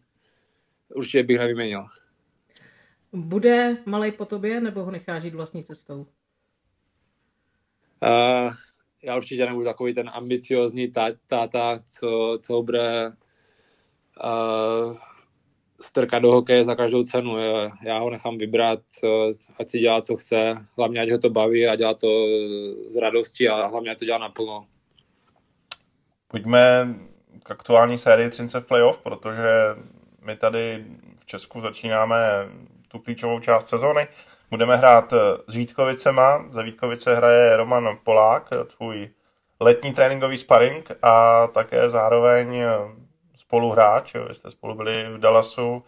určitě 0.94 1.22
bych 1.22 1.38
nevyměnil. 1.38 1.84
Bude 3.12 3.76
malej 3.86 4.12
po 4.12 4.24
tobě, 4.24 4.60
nebo 4.60 4.84
ho 4.84 4.90
necháš 4.90 5.22
jít 5.22 5.34
vlastní 5.34 5.64
cestou? 5.64 6.06
Uh, 8.02 8.54
já 9.02 9.16
určitě 9.16 9.46
nebudu 9.46 9.64
takový 9.64 9.94
ten 9.94 10.10
ambiciozní 10.12 10.92
táta, 11.26 11.80
co, 11.86 12.38
co 12.42 12.62
bude 12.62 13.12
uh, 14.24 14.96
strkat 15.80 16.22
do 16.22 16.32
hokeje 16.32 16.64
za 16.64 16.74
každou 16.74 17.02
cenu. 17.02 17.36
Já 17.84 17.98
ho 17.98 18.10
nechám 18.10 18.38
vybrat, 18.38 18.80
ať 19.58 19.70
si 19.70 19.78
dělá, 19.78 20.02
co 20.02 20.16
chce, 20.16 20.66
hlavně 20.76 21.00
ať 21.00 21.10
ho 21.10 21.18
to 21.18 21.30
baví 21.30 21.66
a 21.66 21.76
dělá 21.76 21.94
to 21.94 22.08
z 22.88 22.96
radosti 22.96 23.48
a 23.48 23.66
hlavně 23.66 23.90
ať 23.90 23.98
to 23.98 24.04
dělá 24.04 24.18
naplno. 24.18 24.66
Pojďme 26.28 26.94
k 27.42 27.50
aktuální 27.50 27.98
sérii 27.98 28.30
Třince 28.30 28.60
v 28.60 28.66
playoff, 28.66 28.98
protože 29.02 29.50
my 30.22 30.36
tady 30.36 30.84
v 31.18 31.26
Česku 31.26 31.60
začínáme 31.60 32.18
tu 32.88 32.98
klíčovou 32.98 33.40
část 33.40 33.68
sezóny. 33.68 34.06
Budeme 34.50 34.76
hrát 34.76 35.12
s 35.46 35.54
Vítkovicema. 35.54 36.48
Za 36.50 36.62
Vítkovice 36.62 37.14
hraje 37.16 37.56
Roman 37.56 37.98
Polák, 38.04 38.50
tvůj 38.76 39.10
letní 39.60 39.92
tréninkový 39.92 40.38
sparring 40.38 40.90
a 41.02 41.46
také 41.46 41.90
zároveň 41.90 42.62
spoluhráč, 43.40 44.14
jo, 44.14 44.24
vy 44.28 44.34
jste 44.34 44.50
spolu 44.50 44.74
byli 44.74 45.04
v 45.14 45.18
Dallasu. 45.18 45.82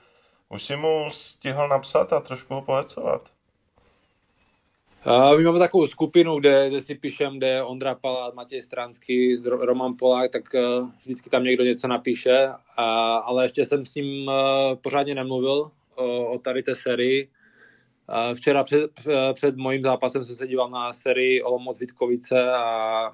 Už 0.48 0.62
si 0.62 0.76
mu 0.76 1.06
stihl 1.08 1.68
napsat 1.68 2.12
a 2.12 2.20
trošku 2.20 2.54
ho 2.54 2.62
pohecovat? 2.62 3.28
Uh, 5.06 5.36
my 5.36 5.44
máme 5.44 5.58
takovou 5.58 5.86
skupinu, 5.86 6.40
kde, 6.40 6.68
kde 6.68 6.80
si 6.80 6.94
píšem, 6.94 7.38
kde 7.38 7.62
Ondra 7.62 7.94
Palát, 7.94 8.34
Matěj 8.34 8.62
Stranský, 8.62 9.36
Roman 9.44 9.94
Polák, 9.98 10.30
tak 10.30 10.42
uh, 10.54 10.88
vždycky 11.00 11.30
tam 11.30 11.44
někdo 11.44 11.64
něco 11.64 11.88
napíše, 11.88 12.48
uh, 12.48 12.54
ale 13.22 13.44
ještě 13.44 13.64
jsem 13.64 13.86
s 13.86 13.94
ním 13.94 14.28
uh, 14.28 14.34
pořádně 14.82 15.14
nemluvil 15.14 15.70
o, 15.94 16.26
o 16.26 16.38
tady 16.38 16.62
té 16.62 16.74
sérii. 16.74 17.28
Včera 18.34 18.64
před, 18.64 18.90
před 19.32 19.56
mojím 19.56 19.82
zápasem 19.82 20.24
jsem 20.24 20.34
se 20.34 20.46
díval 20.46 20.70
na 20.70 20.92
sérii 20.92 21.42
Olomouc 21.42 21.78
Vitkovice 21.78 22.52
a 22.52 23.12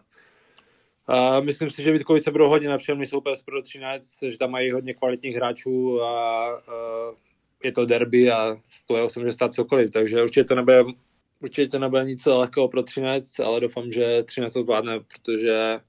Uh, 1.08 1.44
myslím 1.44 1.70
si, 1.70 1.82
že 1.82 1.92
Vítkovice 1.92 2.30
budou 2.30 2.48
hodně 2.48 2.68
nepříjemný 2.68 3.06
soupeř 3.06 3.44
pro 3.44 3.62
Třinec, 3.62 4.18
že 4.30 4.38
tam 4.38 4.50
mají 4.50 4.70
hodně 4.70 4.94
kvalitních 4.94 5.36
hráčů 5.36 6.02
a 6.02 6.48
uh, 6.56 7.14
je 7.64 7.72
to 7.72 7.86
derby 7.86 8.30
a 8.30 8.54
v 8.54 8.86
play 8.86 9.10
se 9.10 9.20
může 9.20 9.32
stát 9.32 9.52
cokoliv, 9.52 9.90
takže 9.90 10.22
určitě 10.22 10.44
to 10.44 10.54
nebude, 10.54 10.84
určitě 11.40 11.68
to 11.68 11.78
nebude 11.78 12.04
nic 12.04 12.26
lehkého 12.26 12.68
pro 12.68 12.82
Třinec, 12.82 13.38
ale 13.38 13.60
doufám, 13.60 13.92
že 13.92 14.22
Třinec 14.22 14.54
to 14.54 14.60
zvládne, 14.60 15.00
protože 15.00 15.80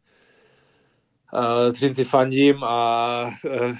uh, 1.34 1.74
Třinci 1.74 2.04
fandím 2.04 2.64
a 2.64 3.32
uh, 3.46 3.76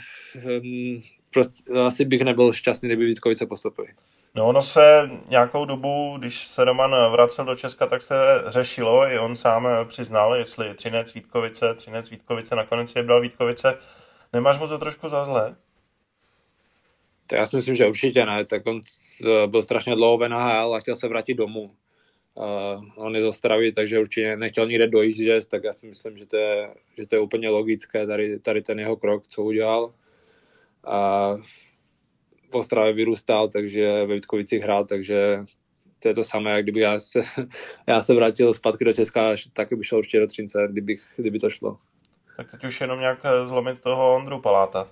um, 0.64 1.02
prostě, 1.34 1.74
asi 1.74 2.06
bych 2.06 2.22
nebyl 2.22 2.54
šťastný, 2.54 2.90
kdyby 2.90 3.06
Vítkovice 3.06 3.46
postupili. 3.46 3.88
No 4.36 4.48
ono 4.48 4.62
se 4.62 5.10
nějakou 5.30 5.66
dobu, 5.66 6.18
když 6.18 6.48
se 6.48 6.66
Roman 6.66 7.12
vracel 7.12 7.46
do 7.46 7.56
Česka, 7.56 7.88
tak 7.88 8.02
se 8.02 8.16
řešilo, 8.48 9.12
i 9.12 9.20
on 9.20 9.36
sám 9.36 9.68
přiznal, 9.86 10.36
jestli 10.36 10.74
Třinec 10.74 11.14
Vítkovice, 11.14 11.74
Třinec 11.74 12.10
Vítkovice, 12.10 12.56
nakonec 12.56 12.96
je 12.96 13.04
byla 13.04 13.20
Vítkovice. 13.20 13.78
Nemáš 14.34 14.60
mu 14.60 14.68
to 14.68 14.78
trošku 14.78 15.10
za 15.10 15.26
zlé? 15.26 15.56
To 17.28 17.36
já 17.36 17.46
si 17.46 17.56
myslím, 17.56 17.76
že 17.76 17.88
určitě 17.88 18.26
ne. 18.26 18.46
Tak 18.46 18.68
on 18.68 18.82
byl 19.48 19.64
strašně 19.64 19.96
dlouho 19.96 20.18
v 20.18 20.30
NHL 20.30 20.76
a 20.76 20.80
chtěl 20.80 20.96
se 20.96 21.08
vrátit 21.08 21.34
domů. 21.34 21.76
Uh, 22.34 22.84
on 22.96 23.16
je 23.16 23.22
z 23.22 23.26
Ostravy, 23.26 23.72
takže 23.72 24.00
určitě 24.00 24.36
nechtěl 24.36 24.68
nikde 24.68 24.88
dojíždět, 24.88 25.48
tak 25.48 25.64
já 25.64 25.74
si 25.74 25.88
myslím, 25.88 26.18
že 26.18 26.26
to 26.26 26.38
je, 26.38 26.74
že 26.98 27.08
to 27.08 27.16
je 27.16 27.20
úplně 27.20 27.50
logické, 27.50 28.08
tady, 28.08 28.40
tady 28.40 28.62
ten 28.62 28.80
jeho 28.80 28.96
krok, 28.96 29.28
co 29.28 29.44
udělal. 29.44 29.94
Uh, 30.88 31.42
v 32.52 32.56
Ostravě 32.56 32.94
vyrůstal, 32.94 33.50
takže 33.50 34.06
ve 34.06 34.16
Vítkovicích 34.16 34.64
hrál, 34.64 34.86
takže 34.86 35.40
to 36.00 36.08
je 36.08 36.14
to 36.14 36.24
samé, 36.24 36.52
jak 36.52 36.64
kdyby 36.64 36.80
já 36.80 37.00
se, 37.00 37.22
já 37.88 38.02
se 38.02 38.16
vrátil 38.16 38.54
zpátky 38.54 38.86
do 38.86 38.94
Česka, 38.94 39.36
taky 39.54 39.76
bych 39.76 39.88
šel 39.88 39.98
určitě 39.98 40.20
do 40.20 40.28
Třince, 40.28 40.68
kdybych, 40.72 41.02
kdyby 41.18 41.40
to 41.40 41.50
šlo. 41.50 41.78
Tak 42.38 42.52
teď 42.52 42.64
už 42.64 42.82
jenom 42.82 43.00
nějak 43.00 43.20
zlomit 43.46 43.80
toho 43.80 44.16
Ondru 44.16 44.42
Paláta. 44.42 44.88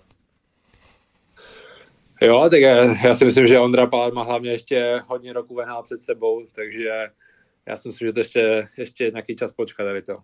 Jo, 2.22 2.48
tak 2.50 2.60
já, 2.60 3.08
já 3.08 3.16
si 3.16 3.26
myslím, 3.26 3.48
že 3.48 3.60
Ondra 3.60 3.88
Palát 3.88 4.14
má 4.14 4.24
hlavně 4.24 4.52
ještě 4.52 5.02
hodně 5.08 5.34
roku 5.34 5.56
venhál 5.56 5.84
před 5.84 5.98
sebou, 5.98 6.46
takže 6.56 7.08
já 7.66 7.78
si 7.78 7.90
myslím, 7.90 8.08
že 8.08 8.14
to 8.14 8.20
ještě, 8.20 8.68
ještě 8.78 9.12
nějaký 9.12 9.36
čas 9.36 9.54
počká 9.54 9.84
tady 9.84 10.02
to. 10.02 10.18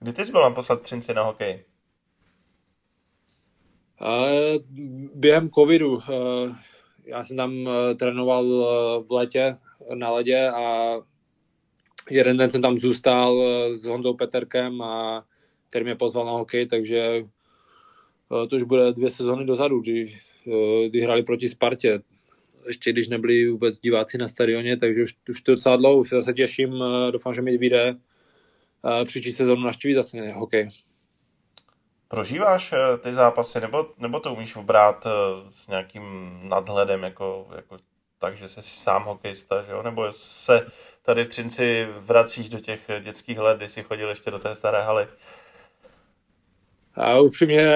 Kdy 0.00 0.12
ty 0.12 0.24
jsi 0.24 0.32
byl 0.32 0.42
naposled 0.42 0.80
Třinci 0.80 1.14
na 1.14 1.22
hokej? 1.22 1.64
Během 5.14 5.50
covidu. 5.50 5.98
Já 7.04 7.24
jsem 7.24 7.36
tam 7.36 7.68
trénoval 7.98 8.46
v 9.02 9.12
letě 9.12 9.56
na 9.94 10.10
ledě 10.10 10.48
a 10.48 10.96
jeden 12.10 12.36
den 12.36 12.50
jsem 12.50 12.62
tam 12.62 12.78
zůstal 12.78 13.42
s 13.72 13.84
Honzou 13.84 14.14
Peterkem, 14.14 14.82
a 14.82 15.24
který 15.70 15.84
mě 15.84 15.94
pozval 15.94 16.26
na 16.26 16.32
hokej, 16.32 16.66
takže 16.66 17.24
to 18.50 18.56
už 18.56 18.62
bude 18.62 18.92
dvě 18.92 19.10
sezóny 19.10 19.44
dozadu, 19.44 19.80
kdy, 19.80 20.18
kdy 20.88 21.00
hrali 21.00 21.22
proti 21.22 21.48
Spartě. 21.48 22.00
Ještě 22.66 22.92
když 22.92 23.08
nebyli 23.08 23.50
vůbec 23.50 23.78
diváci 23.78 24.18
na 24.18 24.28
stadioně, 24.28 24.76
takže 24.76 25.02
už, 25.02 25.14
už 25.28 25.40
to 25.40 25.54
docela 25.54 25.76
dlouho, 25.76 26.00
už 26.00 26.08
se 26.08 26.16
zase 26.16 26.32
těším, 26.32 26.84
doufám, 27.10 27.34
že 27.34 27.42
mi 27.42 27.58
vyjde 27.58 27.96
příští 29.04 29.32
sezónu 29.32 29.62
naštívit 29.62 29.94
zase 29.94 30.30
hokej. 30.30 30.68
Prožíváš 32.08 32.72
eh, 32.72 32.98
ty 32.98 33.14
zápasy, 33.14 33.60
nebo, 33.60 33.86
nebo 33.98 34.20
to 34.20 34.34
umíš 34.34 34.56
obrát 34.56 35.06
s 35.48 35.68
nějakým 35.68 36.38
nadhledem, 36.42 37.02
jako, 37.02 37.48
jako 37.56 37.76
tak, 38.18 38.36
že 38.36 38.48
jsi 38.48 38.62
sám 38.62 39.04
hokejista, 39.04 39.62
že 39.62 39.72
jo? 39.72 39.82
nebo 39.82 40.12
se 40.12 40.66
tady 41.02 41.24
v 41.24 41.28
Třinci 41.28 41.86
vracíš 41.98 42.48
do 42.48 42.58
těch 42.58 42.90
dětských 43.00 43.38
let, 43.38 43.56
kdy 43.56 43.68
jsi 43.68 43.82
chodil 43.82 44.08
ještě 44.08 44.30
do 44.30 44.38
té 44.38 44.54
staré 44.54 44.82
haly? 44.82 45.06
A 46.96 47.20
upřímně, 47.20 47.68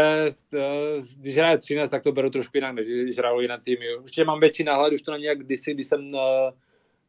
když 1.17 1.37
hraje 1.37 1.59
13, 1.59 1.91
tak 1.91 2.03
to 2.03 2.13
beru 2.13 2.31
trošku 2.31 2.53
jinak, 2.55 2.75
než 2.75 2.87
když 2.87 3.19
hraju 3.19 3.41
jiné 3.41 3.61
týmy. 3.65 3.97
Určitě 3.97 4.25
mám 4.25 4.41
větší 4.41 4.65
náhled, 4.65 4.93
už 4.93 5.03
to 5.03 5.13
není 5.13 5.25
jak 5.25 5.39
kdysi, 5.39 5.75
když 5.75 5.87
jsem 5.87 6.15
eh, 6.15 6.53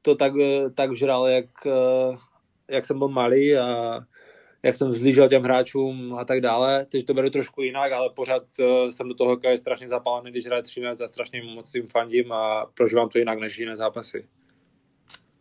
to 0.01 0.15
tak, 0.15 0.34
eh, 0.41 0.69
tak 0.69 0.95
žral, 0.95 1.27
jak, 1.27 1.45
eh, 1.65 2.17
jak 2.69 2.86
jsem 2.86 2.99
byl 2.99 3.07
malý 3.07 3.57
a 3.57 3.99
jak 4.63 4.76
jsem 4.76 4.93
zlížel 4.93 5.30
těm 5.30 5.43
hráčům 5.43 6.15
a 6.15 6.26
tak 6.26 6.41
dále. 6.41 6.86
Teď 6.86 7.06
to 7.06 7.13
beru 7.13 7.30
trošku 7.30 7.62
jinak, 7.62 7.91
ale 7.91 8.10
pořád 8.15 8.43
jsem 8.89 9.08
do 9.08 9.15
toho 9.15 9.39
je 9.47 9.58
strašně 9.58 9.88
zapálený, 9.88 10.32
když 10.32 10.45
hraje 10.45 10.63
13 10.63 11.02
a 11.02 11.08
strašně 11.08 11.43
moc 11.43 11.76
jim 11.76 11.88
fandím 11.88 12.32
a 12.32 12.65
prožívám 12.74 13.10
to 13.10 13.17
jinak 13.17 13.39
než 13.39 13.58
jiné 13.58 13.76
zápasy. 13.76 14.28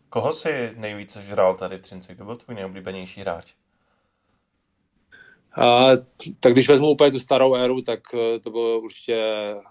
Koho 0.09 0.33
si 0.33 0.73
nejvíce 0.77 1.23
žral 1.23 1.55
tady 1.55 1.79
v 1.79 1.83
Třinci? 1.83 2.15
Kdo 2.15 2.25
byl 2.25 2.37
tvůj 2.37 2.55
nejoblíbenější 2.55 3.21
hráč? 3.21 3.55
A, 5.57 5.89
tak 6.41 6.53
když 6.53 6.69
vezmu 6.69 6.91
úplně 6.91 7.11
tu 7.11 7.19
starou 7.19 7.55
éru, 7.55 7.83
tak 7.83 8.01
eh, 8.15 8.39
to 8.39 8.51
byl 8.51 8.61
určitě 8.61 9.17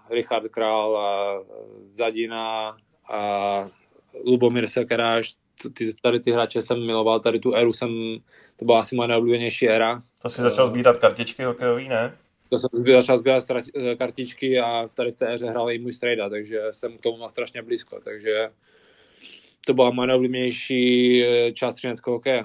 Richard 0.10 0.50
Král 0.52 0.98
a 0.98 1.40
Zadina 1.80 2.78
a 3.14 3.66
Lubomír 4.26 4.68
Sekeráš. 4.68 5.36
Ty, 5.74 5.94
tady 6.02 6.20
ty 6.20 6.32
hráče 6.32 6.62
jsem 6.62 6.86
miloval, 6.86 7.20
tady 7.20 7.40
tu 7.40 7.56
éru 7.56 7.74
jsem, 7.74 7.90
to 8.56 8.66
byla 8.66 8.80
asi 8.80 8.96
moje 8.96 9.08
nejoblíbenější 9.08 9.70
éra. 9.70 10.04
To 10.22 10.30
si 10.30 10.42
začal 10.42 10.66
sbírat 10.66 10.98
kartičky 10.98 11.44
hokejový, 11.44 11.90
ne? 11.90 12.18
To 12.50 12.58
jsem 12.58 12.70
začal 12.96 13.18
sbírat 13.18 13.44
eh, 13.50 13.96
kartičky 13.96 14.60
a 14.60 14.88
tady 14.94 15.12
v 15.12 15.16
té 15.16 15.34
éře 15.34 15.50
hrál 15.50 15.72
i 15.72 15.80
můj 15.80 15.94
strejda, 15.94 16.30
takže 16.30 16.62
jsem 16.72 16.98
k 16.98 17.02
tomu 17.02 17.18
mal 17.18 17.30
strašně 17.30 17.62
blízko, 17.62 18.00
takže 18.04 18.50
to 19.66 19.74
byla 19.74 19.90
moje 19.90 20.08
nejoblíbenější 20.08 21.24
eh, 21.24 21.52
část 21.52 21.76
třineckého 21.76 22.16
hokeje. 22.16 22.44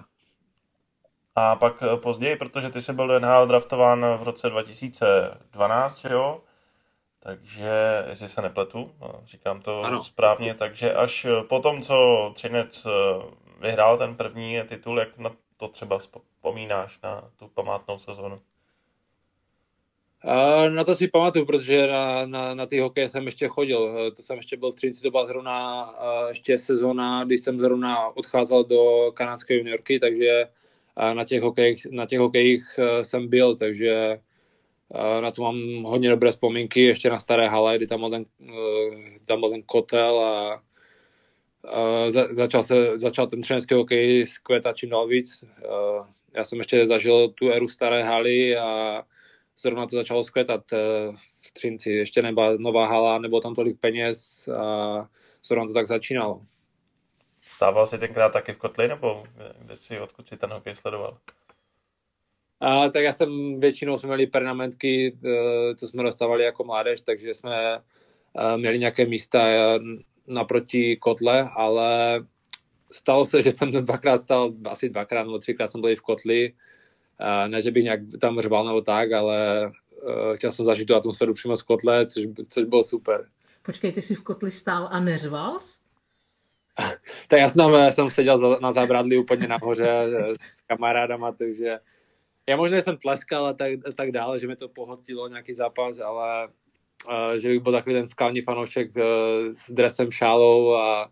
A 1.36 1.56
pak 1.56 1.82
eh, 1.82 1.96
později, 1.96 2.36
protože 2.36 2.70
ty 2.70 2.82
jsi 2.82 2.92
byl 2.92 3.06
do 3.06 3.20
NHL 3.20 3.46
draftován 3.46 4.06
v 4.18 4.22
roce 4.22 4.50
2012, 4.50 6.04
jo? 6.04 6.40
Takže, 7.24 7.70
jestli 8.08 8.28
se 8.28 8.42
nepletu, 8.42 8.90
říkám 9.24 9.62
to 9.62 9.82
ano. 9.82 10.02
správně, 10.02 10.54
takže 10.54 10.94
až 10.94 11.24
eh, 11.24 11.42
po 11.48 11.60
tom, 11.60 11.82
co 11.82 12.30
Třinec 12.34 12.86
eh, 12.86 12.90
vyhrál 13.60 13.98
ten 13.98 14.16
první 14.16 14.60
titul, 14.68 14.98
jak 14.98 15.18
na 15.18 15.30
to 15.56 15.68
třeba 15.68 15.98
vzpomínáš, 15.98 16.98
na 17.02 17.30
tu 17.36 17.48
památnou 17.48 17.98
sezonu? 17.98 18.36
Na 20.68 20.84
to 20.84 20.94
si 20.94 21.08
pamatuju, 21.08 21.46
protože 21.46 21.86
na, 21.86 22.26
na, 22.26 22.54
na 22.54 22.66
ty 22.66 22.80
hokeje 22.80 23.08
jsem 23.08 23.26
ještě 23.26 23.48
chodil. 23.48 24.10
To 24.16 24.22
jsem 24.22 24.36
ještě 24.36 24.56
byl 24.56 24.72
v 24.72 24.74
Třinci, 24.74 25.02
to 25.02 25.10
byla 25.10 25.26
zrovna 25.26 25.94
ještě 26.28 26.58
sezóna, 26.58 27.24
kdy 27.24 27.38
jsem 27.38 27.60
zrovna 27.60 28.16
odcházel 28.16 28.64
do 28.64 29.12
kanadské 29.14 29.54
juniorky, 29.54 30.00
takže 30.00 30.48
na 31.14 31.24
těch 31.24 31.42
hokejích, 31.42 31.86
na 31.90 32.06
těch 32.06 32.18
hokejích 32.18 32.78
eh, 32.78 33.04
jsem 33.04 33.28
byl, 33.28 33.56
takže 33.56 33.90
eh, 33.90 34.20
na 35.20 35.30
to 35.30 35.42
mám 35.42 35.82
hodně 35.82 36.10
dobré 36.10 36.30
vzpomínky, 36.30 36.80
ještě 36.80 37.10
na 37.10 37.18
staré 37.18 37.48
hale, 37.48 37.76
kdy 37.76 37.86
tam 37.86 38.00
byl 38.00 38.10
ten, 38.10 38.24
eh, 38.48 39.18
tam 39.24 39.40
byl 39.40 39.50
ten 39.50 39.62
kotel 39.62 40.20
a, 40.20 40.62
a 41.68 42.10
začal, 42.30 42.62
se, 42.62 42.98
začal 42.98 43.26
ten 43.26 43.42
třenecký 43.42 43.74
hokej 43.74 44.26
skvětat 44.26 44.76
čím 44.76 44.90
dál 44.90 45.06
víc. 45.06 45.44
Já 46.34 46.44
jsem 46.44 46.58
ještě 46.58 46.86
zažil 46.86 47.28
tu 47.28 47.50
éru 47.50 47.68
staré 47.68 48.02
haly 48.02 48.56
a 48.56 49.02
zrovna 49.58 49.86
to 49.86 49.96
začalo 49.96 50.24
skvětat 50.24 50.60
v 51.46 51.52
Třinci. 51.52 51.90
Ještě 51.92 52.22
nebyla 52.22 52.56
nová 52.58 52.86
hala, 52.86 53.18
nebylo 53.18 53.40
tam 53.40 53.54
tolik 53.54 53.80
peněz 53.80 54.48
a 54.48 55.08
zrovna 55.44 55.66
to 55.66 55.72
tak 55.72 55.88
začínalo. 55.88 56.40
Stával 57.42 57.86
si 57.86 57.98
tenkrát 57.98 58.32
taky 58.32 58.52
v 58.52 58.56
kotli, 58.56 58.88
nebo 58.88 59.24
kde 59.58 59.76
si, 59.76 60.00
odkud 60.00 60.26
si 60.26 60.36
ten 60.36 60.52
hokej 60.52 60.74
sledoval? 60.74 61.18
A, 62.60 62.88
tak 62.88 63.02
já 63.02 63.12
jsem, 63.12 63.60
většinou 63.60 63.98
jsme 63.98 64.06
měli 64.06 64.26
pernamentky, 64.26 65.18
eh, 65.24 65.74
co 65.74 65.88
jsme 65.88 66.02
dostávali 66.02 66.44
jako 66.44 66.64
mládež, 66.64 67.00
takže 67.00 67.34
jsme 67.34 67.80
eh, 68.38 68.56
měli 68.56 68.78
nějaké 68.78 69.06
místa 69.06 69.48
eh, 69.48 69.78
naproti 70.26 70.96
kotle, 70.96 71.48
ale 71.56 72.20
stalo 72.92 73.26
se, 73.26 73.42
že 73.42 73.52
jsem 73.52 73.72
dvakrát 73.72 74.18
stal, 74.18 74.52
asi 74.64 74.88
dvakrát 74.88 75.22
nebo 75.22 75.38
třikrát 75.38 75.70
jsem 75.70 75.80
byl 75.80 75.96
v 75.96 76.00
kotli, 76.00 76.52
ne, 77.46 77.62
že 77.62 77.70
bych 77.70 77.84
nějak 77.84 78.00
tam 78.20 78.40
řval 78.40 78.64
nebo 78.64 78.80
tak, 78.80 79.12
ale 79.12 79.72
chtěl 80.34 80.52
jsem 80.52 80.66
zažít 80.66 80.88
tu 80.88 80.94
atmosféru 80.94 81.34
přímo 81.34 81.56
z 81.56 81.62
kotle, 81.62 82.06
což, 82.06 82.24
což 82.48 82.64
bylo 82.64 82.82
super. 82.82 83.28
Počkej, 83.62 83.92
ty 83.92 84.02
jsi 84.02 84.14
v 84.14 84.22
kotli 84.22 84.50
stál 84.50 84.88
a 84.90 85.00
neřval 85.00 85.58
tak 87.28 87.40
já 87.40 87.48
jsem, 87.48 87.74
jsem 87.90 88.10
seděl 88.10 88.58
na 88.60 88.72
zábradlí 88.72 89.18
úplně 89.18 89.48
nahoře 89.48 90.06
s 90.40 90.60
kamarádama, 90.60 91.32
takže 91.32 91.78
já 92.48 92.56
možná 92.56 92.80
jsem 92.80 92.96
tleskal 92.96 93.46
a 93.46 93.52
tak, 93.52 93.68
tak 93.96 94.10
dále, 94.10 94.38
že 94.38 94.46
mi 94.46 94.56
to 94.56 94.68
pohodilo 94.68 95.28
nějaký 95.28 95.54
zápas, 95.54 95.98
ale 95.98 96.48
uh, 97.08 97.32
že 97.32 97.48
bych 97.48 97.60
byl 97.60 97.72
takový 97.72 97.94
ten 97.94 98.06
skalní 98.06 98.40
fanoušek 98.40 98.88
uh, 98.96 99.02
s 99.50 99.70
dresem, 99.70 100.12
šálou 100.12 100.74
a 100.74 101.10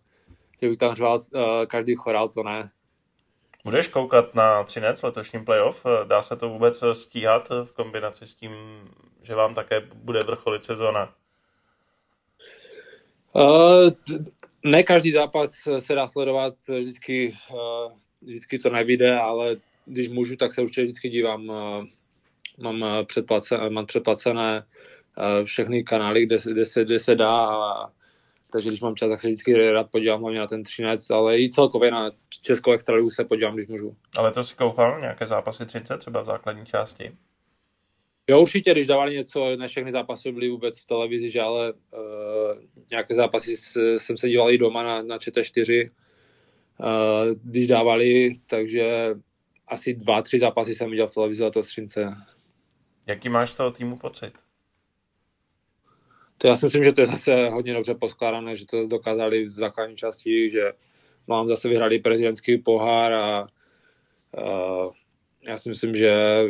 že 0.60 0.68
bych 0.68 0.78
tam 0.78 0.94
řval 0.94 1.20
uh, 1.34 1.42
každý 1.66 1.94
chorál, 1.94 2.28
to 2.28 2.42
ne. 2.42 2.70
Budeš 3.64 3.88
koukat 3.88 4.34
na 4.34 4.64
Třinec 4.64 5.00
v 5.00 5.04
letošním 5.04 5.44
playoff? 5.44 5.86
Dá 6.04 6.22
se 6.22 6.36
to 6.36 6.48
vůbec 6.48 6.84
stíhat 6.92 7.48
v 7.64 7.72
kombinaci 7.72 8.26
s 8.26 8.34
tím, 8.34 8.52
že 9.22 9.34
vám 9.34 9.54
také 9.54 9.80
bude 9.94 10.22
vrcholit 10.22 10.64
sezóna? 10.64 11.14
Uh, 13.32 13.90
ne 14.64 14.82
každý 14.82 15.12
zápas 15.12 15.68
se 15.78 15.94
dá 15.94 16.08
sledovat, 16.08 16.54
vždycky, 16.68 17.36
uh, 17.50 17.92
vždycky 18.20 18.58
to 18.58 18.70
nevíde, 18.70 19.18
ale 19.18 19.56
když 19.84 20.08
můžu, 20.08 20.36
tak 20.36 20.52
se 20.52 20.62
určitě 20.62 20.82
vždycky 20.82 21.08
dívám. 21.08 21.48
Uh, 21.48 21.84
mám, 22.58 23.06
předplacené, 23.06 23.70
mám 23.70 23.86
předplacené 23.86 24.64
všechny 25.44 25.84
kanály, 25.84 26.26
kde, 26.26 26.36
kde, 26.52 26.66
se, 26.66 26.84
kde 26.84 27.00
se 27.00 27.14
dá 27.14 27.46
a 27.46 27.92
takže 28.52 28.68
když 28.68 28.80
mám 28.80 28.96
čas, 28.96 29.08
tak 29.08 29.20
se 29.20 29.26
vždycky 29.26 29.70
rád 29.70 29.90
podívám 29.90 30.20
hlavně 30.20 30.40
na 30.40 30.46
ten 30.46 30.62
třinec, 30.62 31.10
ale 31.10 31.40
i 31.40 31.50
celkově 31.50 31.90
na 31.90 32.10
Českou 32.42 32.72
extraligu 32.72 33.10
se 33.10 33.24
podívám, 33.24 33.54
když 33.54 33.66
můžu. 33.66 33.96
Ale 34.16 34.32
to 34.32 34.44
si 34.44 34.54
koukal 34.54 35.00
nějaké 35.00 35.26
zápasy 35.26 35.66
30 35.66 35.98
třeba 35.98 36.20
v 36.20 36.24
základní 36.24 36.66
části? 36.66 37.12
Jo, 38.30 38.40
určitě, 38.40 38.72
když 38.72 38.86
dávali 38.86 39.14
něco, 39.14 39.56
ne 39.56 39.68
všechny 39.68 39.92
zápasy 39.92 40.32
byly 40.32 40.48
vůbec 40.48 40.80
v 40.80 40.86
televizi, 40.86 41.30
že 41.30 41.40
ale 41.40 41.72
uh, 41.72 41.78
nějaké 42.90 43.14
zápasy 43.14 43.56
jsem 43.96 44.18
se 44.18 44.28
díval 44.28 44.50
i 44.50 44.58
doma 44.58 44.82
na, 44.82 45.02
na 45.02 45.18
ČT4, 45.18 45.82
uh, 45.82 46.86
eh, 46.86 47.34
když 47.44 47.66
dávali, 47.66 48.30
takže 48.46 49.14
asi 49.72 49.94
dva, 49.94 50.22
tři 50.22 50.38
zápasy 50.38 50.74
jsem 50.74 50.90
viděl 50.90 51.06
v 51.06 51.14
televizi 51.14 51.44
letos 51.44 51.66
Třince. 51.66 52.16
Jaký 53.08 53.28
máš 53.28 53.50
z 53.50 53.54
toho 53.54 53.70
týmu 53.70 53.96
pocit? 53.96 54.32
To 56.38 56.48
já 56.48 56.56
si 56.56 56.66
myslím, 56.66 56.84
že 56.84 56.92
to 56.92 57.00
je 57.00 57.06
zase 57.06 57.48
hodně 57.48 57.74
dobře 57.74 57.94
poskládané, 57.94 58.56
že 58.56 58.66
to 58.66 58.86
dokázali 58.88 59.44
v 59.44 59.50
základní 59.50 59.96
části, 59.96 60.50
že 60.50 60.72
mám 61.26 61.48
zase 61.48 61.68
vyhrali 61.68 61.98
prezidentský 61.98 62.58
pohár 62.58 63.12
a 63.12 63.42
uh, 63.42 64.92
já 65.42 65.58
si 65.58 65.68
myslím, 65.68 65.96
že 65.96 66.42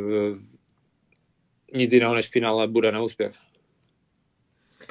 nic 1.74 1.92
jiného 1.92 2.14
než 2.14 2.28
finále 2.28 2.68
bude 2.68 2.92
neúspěch. 2.92 3.36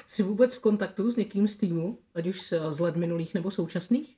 Jsi 0.07 0.23
vůbec 0.23 0.55
v 0.55 0.59
kontaktu 0.59 1.11
s 1.11 1.15
někým 1.15 1.47
z 1.47 1.57
týmu, 1.57 1.99
ať 2.15 2.27
už 2.27 2.53
z 2.69 2.79
let 2.79 2.95
minulých 2.95 3.33
nebo 3.33 3.51
současných? 3.51 4.17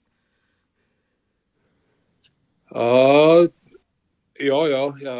Uh, 2.76 3.48
jo, 4.46 4.66
jo. 4.66 4.94
Já 5.00 5.16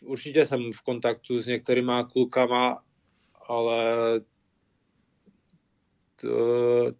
určitě 0.00 0.46
jsem 0.46 0.72
v 0.72 0.82
kontaktu 0.82 1.42
s 1.42 1.46
některýma 1.46 2.04
klukama, 2.04 2.82
ale 3.48 3.94
to, 6.20 6.28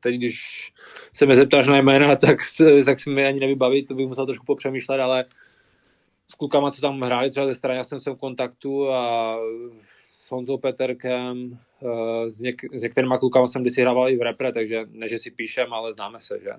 teď, 0.01 0.14
když 0.14 0.73
se 1.12 1.27
mi 1.27 1.37
zeptáš 1.37 1.66
na 1.66 1.77
jména, 1.77 2.16
tak, 2.16 2.38
tak 2.85 3.01
se 3.01 3.11
mi 3.11 3.27
ani 3.27 3.40
nevybaví, 3.40 3.87
to 3.87 3.95
bych 3.95 4.09
musel 4.09 4.27
trošku 4.27 4.47
popřemýšlet, 4.47 5.01
ale 5.01 5.25
s 6.29 6.35
klukama, 6.35 6.71
co 6.71 6.81
tam 6.81 7.01
hráli 7.01 7.31
třeba 7.31 7.47
ze 7.47 7.55
strany, 7.55 7.77
já 7.77 7.85
jsem 7.85 8.01
jsem 8.01 8.14
v 8.14 8.18
kontaktu 8.18 8.90
a 8.90 9.37
s 9.83 10.31
Honzou 10.31 10.59
Peterkem, 10.59 11.59
eh, 11.83 12.31
s, 12.31 12.42
něk- 12.42 12.79
s 12.79 12.83
některýma 12.83 13.18
klukama 13.18 13.47
jsem 13.47 13.62
kdysi 13.62 13.81
hrával 13.81 14.09
i 14.09 14.16
v 14.16 14.23
repre, 14.23 14.53
takže 14.53 14.85
ne, 14.90 15.09
že 15.09 15.18
si 15.18 15.31
píšem, 15.31 15.73
ale 15.73 15.92
známe 15.92 16.21
se, 16.21 16.40
že? 16.42 16.51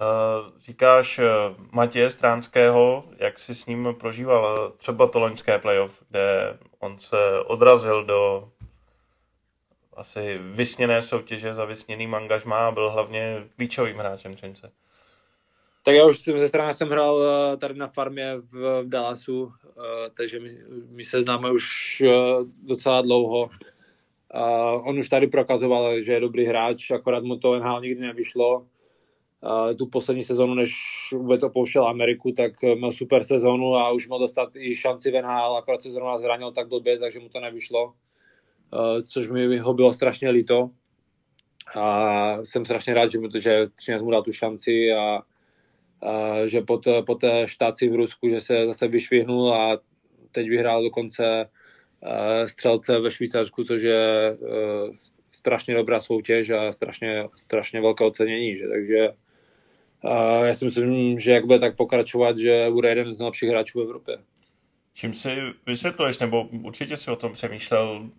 Uh, 0.00 0.58
říkáš 0.58 1.18
uh, 1.18 1.24
Matěje 1.72 2.10
Stránského, 2.10 3.04
jak 3.18 3.38
jsi 3.38 3.54
s 3.54 3.66
ním 3.66 3.94
prožíval 4.00 4.72
třeba 4.76 5.06
to 5.06 5.18
loňské 5.18 5.58
playoff, 5.58 6.02
kde 6.08 6.58
on 6.78 6.98
se 6.98 7.40
odrazil 7.46 8.04
do 8.04 8.48
asi 9.96 10.38
vysněné 10.38 11.02
soutěže 11.02 11.54
za 11.54 11.64
vysněným 11.64 12.14
angažmá 12.14 12.68
a 12.68 12.70
byl 12.70 12.90
hlavně 12.90 13.44
klíčovým 13.56 13.96
hráčem 13.96 14.34
Třince. 14.34 14.72
Tak 15.82 15.94
já 15.94 16.06
už 16.06 16.20
jsem 16.20 16.40
ze 16.40 16.48
strany 16.48 16.74
jsem 16.74 16.88
hrál 16.88 17.22
eh, 17.22 17.56
tady 17.56 17.74
na 17.74 17.88
farmě 17.88 18.36
v, 18.52 18.84
Dallasu, 18.86 19.52
eh, 19.66 20.10
takže 20.16 20.40
my, 20.40 20.58
my 20.88 21.04
se 21.04 21.22
známe 21.22 21.50
už 21.50 22.00
eh, 22.06 22.10
docela 22.66 23.02
dlouho. 23.02 23.50
On 24.84 24.98
už 24.98 25.08
tady 25.08 25.26
prokazoval, 25.26 26.02
že 26.02 26.12
je 26.12 26.20
dobrý 26.20 26.46
hráč, 26.46 26.90
akorát 26.90 27.24
mu 27.24 27.38
to 27.38 27.58
NHL 27.58 27.80
nikdy 27.80 28.00
nevyšlo. 28.00 28.66
Tu 29.78 29.86
poslední 29.86 30.22
sezonu, 30.22 30.54
než 30.54 30.72
vůbec 31.12 31.42
opouštěl 31.42 31.86
Ameriku, 31.86 32.32
tak 32.32 32.62
měl 32.62 32.92
super 32.92 33.24
sezonu 33.24 33.74
a 33.74 33.90
už 33.90 34.08
mohl 34.08 34.20
dostat 34.20 34.56
i 34.56 34.74
šanci 34.74 35.10
v 35.10 35.22
NHL, 35.22 35.56
akorát 35.56 35.82
se 35.82 35.90
zrovna 35.90 36.18
zranil 36.18 36.52
tak 36.52 36.68
blbě, 36.68 36.98
takže 36.98 37.20
mu 37.20 37.28
to 37.28 37.40
nevyšlo. 37.40 37.92
Což 39.06 39.28
mi 39.28 39.58
ho 39.58 39.74
bylo 39.74 39.92
strašně 39.92 40.30
líto. 40.30 40.70
A 41.76 42.44
jsem 42.44 42.64
strašně 42.64 42.94
rád, 42.94 43.10
že, 43.10 43.18
že 43.38 43.66
Třinec 43.66 44.02
mu 44.02 44.10
dal 44.10 44.22
tu 44.22 44.32
šanci 44.32 44.92
a 44.92 45.22
že 46.44 46.60
po, 46.60 46.78
té, 46.78 47.02
po 47.02 47.14
té 47.14 47.48
štáci 47.48 47.88
v 47.88 47.94
Rusku, 47.94 48.28
že 48.28 48.40
se 48.40 48.66
zase 48.66 48.88
vyšvihnul 48.88 49.54
a 49.54 49.80
teď 50.32 50.48
vyhrál 50.48 50.82
dokonce 50.82 51.50
střelce 52.46 53.00
ve 53.00 53.10
Švýcarsku, 53.10 53.64
což 53.64 53.82
je 53.82 54.36
strašně 55.32 55.74
dobrá 55.74 56.00
soutěž 56.00 56.50
a 56.50 56.72
strašně, 56.72 57.28
strašně 57.36 57.80
velké 57.80 58.04
ocenění. 58.04 58.56
Že? 58.56 58.68
Takže 58.68 59.08
já 60.44 60.54
si 60.54 60.64
myslím, 60.64 61.18
že 61.18 61.32
jak 61.32 61.46
bude 61.46 61.58
tak 61.58 61.76
pokračovat, 61.76 62.36
že 62.36 62.70
bude 62.70 62.88
jeden 62.88 63.14
z 63.14 63.18
nejlepších 63.18 63.48
hráčů 63.48 63.78
v 63.78 63.82
Evropě. 63.82 64.18
Čím 64.94 65.14
si 65.14 65.36
vysvětluješ, 65.66 66.18
nebo 66.18 66.44
určitě 66.44 66.96
si 66.96 67.10
o 67.10 67.16
tom 67.16 67.32
přemýšlel, 67.32 68.10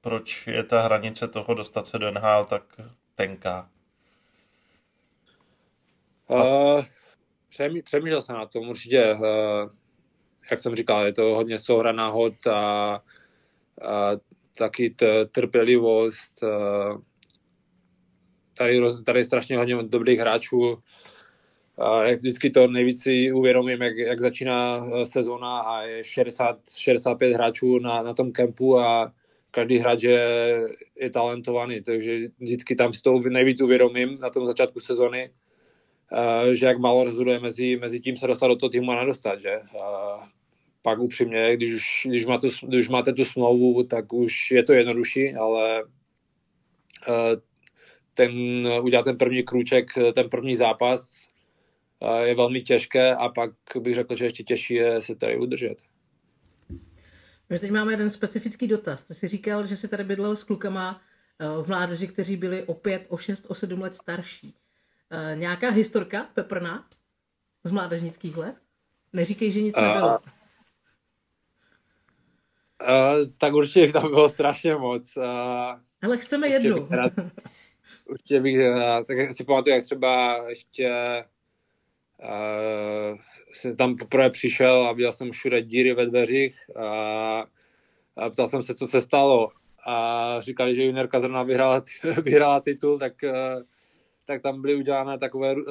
proč 0.00 0.46
je 0.46 0.64
ta 0.64 0.82
hranice 0.82 1.28
toho 1.28 1.54
dostat 1.54 1.86
se 1.86 1.98
do 1.98 2.10
NHL 2.10 2.44
tak 2.44 2.62
tenká? 3.14 3.70
Uh, 6.28 6.84
přemýšlel 7.84 8.22
jsem 8.22 8.36
na 8.36 8.46
tom 8.46 8.68
určitě, 8.68 9.14
uh, 9.14 9.70
jak 10.50 10.60
jsem 10.60 10.76
říkal, 10.76 11.06
je 11.06 11.12
to 11.12 11.22
hodně 11.22 11.58
souhra 11.58 11.92
náhod 11.92 12.46
a, 12.46 12.60
a 12.60 14.10
taky 14.58 14.90
t, 14.90 15.26
trpělivost. 15.26 16.42
Uh, 16.42 17.00
tady, 18.54 18.80
tady 19.04 19.20
je 19.20 19.24
strašně 19.24 19.56
hodně 19.58 19.82
dobrých 19.82 20.18
hráčů. 20.18 20.82
A 21.78 22.04
jak 22.04 22.18
vždycky 22.18 22.50
to 22.50 22.66
nejvíc 22.66 23.02
si 23.02 23.32
uvědomím, 23.32 23.82
jak, 23.82 23.96
jak 23.96 24.20
začíná 24.20 24.86
sezona 25.04 25.60
a 25.60 25.82
je 25.82 26.04
60, 26.04 26.58
65 26.78 27.34
hráčů 27.34 27.78
na, 27.78 28.02
na 28.02 28.14
tom 28.14 28.32
kempu 28.32 28.78
a 28.78 29.12
každý 29.50 29.78
hráč 29.78 30.02
je, 30.02 30.60
je 31.00 31.10
talentovaný, 31.10 31.82
takže 31.82 32.20
vždycky 32.38 32.76
tam 32.76 32.92
si 32.92 33.02
to 33.02 33.18
nejvíc 33.18 33.60
uvědomím 33.60 34.18
na 34.20 34.30
tom 34.30 34.46
začátku 34.46 34.80
sezony 34.80 35.30
že 36.52 36.66
jak 36.66 36.78
málo 36.78 37.04
rozhoduje 37.04 37.40
mezi, 37.40 37.76
mezi 37.76 38.00
tím 38.00 38.16
se 38.16 38.26
dostat 38.26 38.48
do 38.48 38.56
toho 38.56 38.70
týmu 38.70 38.92
a 38.92 39.00
nedostat, 39.00 39.40
že? 39.40 39.60
A 39.82 40.28
pak 40.82 40.98
upřímně, 40.98 41.56
když 41.56 41.74
už, 41.74 42.06
když, 42.08 42.26
máte, 42.26 42.48
když 42.62 42.88
máte 42.88 43.12
tu 43.12 43.24
smlouvu, 43.24 43.82
tak 43.82 44.12
už 44.12 44.50
je 44.50 44.62
to 44.62 44.72
jednodušší, 44.72 45.34
ale 45.34 45.84
ten, 48.14 48.32
udělat 48.82 49.02
ten 49.02 49.18
první 49.18 49.42
krůček, 49.42 49.90
ten 50.14 50.28
první 50.28 50.56
zápas 50.56 51.28
je 52.22 52.34
velmi 52.34 52.62
těžké 52.62 53.14
a 53.14 53.28
pak 53.28 53.50
bych 53.80 53.94
řekl, 53.94 54.16
že 54.16 54.24
ještě 54.24 54.44
těžší 54.44 54.74
je 54.74 55.02
se 55.02 55.14
tady 55.14 55.38
udržet. 55.38 55.82
My 57.50 57.58
teď 57.58 57.70
máme 57.70 57.92
jeden 57.92 58.10
specifický 58.10 58.68
dotaz. 58.68 59.02
Ty 59.02 59.14
jsi 59.14 59.28
říkal, 59.28 59.66
že 59.66 59.76
jsi 59.76 59.88
tady 59.88 60.04
bydlel 60.04 60.36
s 60.36 60.44
klukama 60.44 61.00
v 61.62 61.68
mládeži, 61.68 62.08
kteří 62.08 62.36
byli 62.36 62.62
o 62.62 62.74
pět, 62.74 63.06
o 63.08 63.16
šest, 63.16 63.46
o 63.48 63.54
sedm 63.54 63.80
let 63.80 63.94
starší. 63.94 64.54
Uh, 65.12 65.38
nějaká 65.38 65.70
historka 65.70 66.26
peprná 66.34 66.86
z 67.64 67.70
mládežnických 67.70 68.36
let? 68.36 68.56
Neříkej, 69.12 69.50
že 69.50 69.62
nic 69.62 69.76
nebylo. 69.76 70.08
Uh, 70.08 70.14
uh, 72.82 73.30
tak 73.38 73.54
určitě 73.54 73.92
tam 73.92 74.10
bylo 74.10 74.28
strašně 74.28 74.76
moc. 74.76 75.16
Uh, 75.16 75.24
Ale 76.02 76.18
chceme 76.18 76.48
jednu. 76.48 76.80
Bych 76.80 76.90
rád, 76.90 77.12
určitě 78.06 78.40
bych, 78.40 78.56
uh, 78.56 79.04
tak 79.04 79.32
si 79.32 79.44
pamatuju, 79.44 79.74
jak 79.74 79.84
třeba 79.84 80.44
ještě 80.48 80.90
uh, 82.24 83.18
jsem 83.52 83.76
tam 83.76 83.96
poprvé 83.96 84.30
přišel 84.30 84.86
a 84.86 84.92
viděl 84.92 85.12
jsem 85.12 85.32
všude 85.32 85.62
díry 85.62 85.94
ve 85.94 86.06
dveřích 86.06 86.70
a, 86.76 86.88
a 88.16 88.30
ptal 88.30 88.48
jsem 88.48 88.62
se, 88.62 88.74
co 88.74 88.86
se 88.86 89.00
stalo. 89.00 89.48
A 89.86 90.36
říkali, 90.40 90.76
že 90.76 90.84
juniorka 90.84 91.20
zrovna 91.20 91.42
vyhrála, 91.42 91.82
vyhrála 92.22 92.60
titul, 92.60 92.98
tak 92.98 93.12
uh, 93.22 93.62
tak 94.26 94.42
tam 94.42 94.62
byly 94.62 94.74
udělány 94.74 95.18
takové 95.18 95.54
uh, 95.54 95.62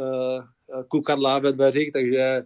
kukadla 0.87 1.39
ve 1.39 1.51
dveřích, 1.51 1.91
takže 1.91 2.43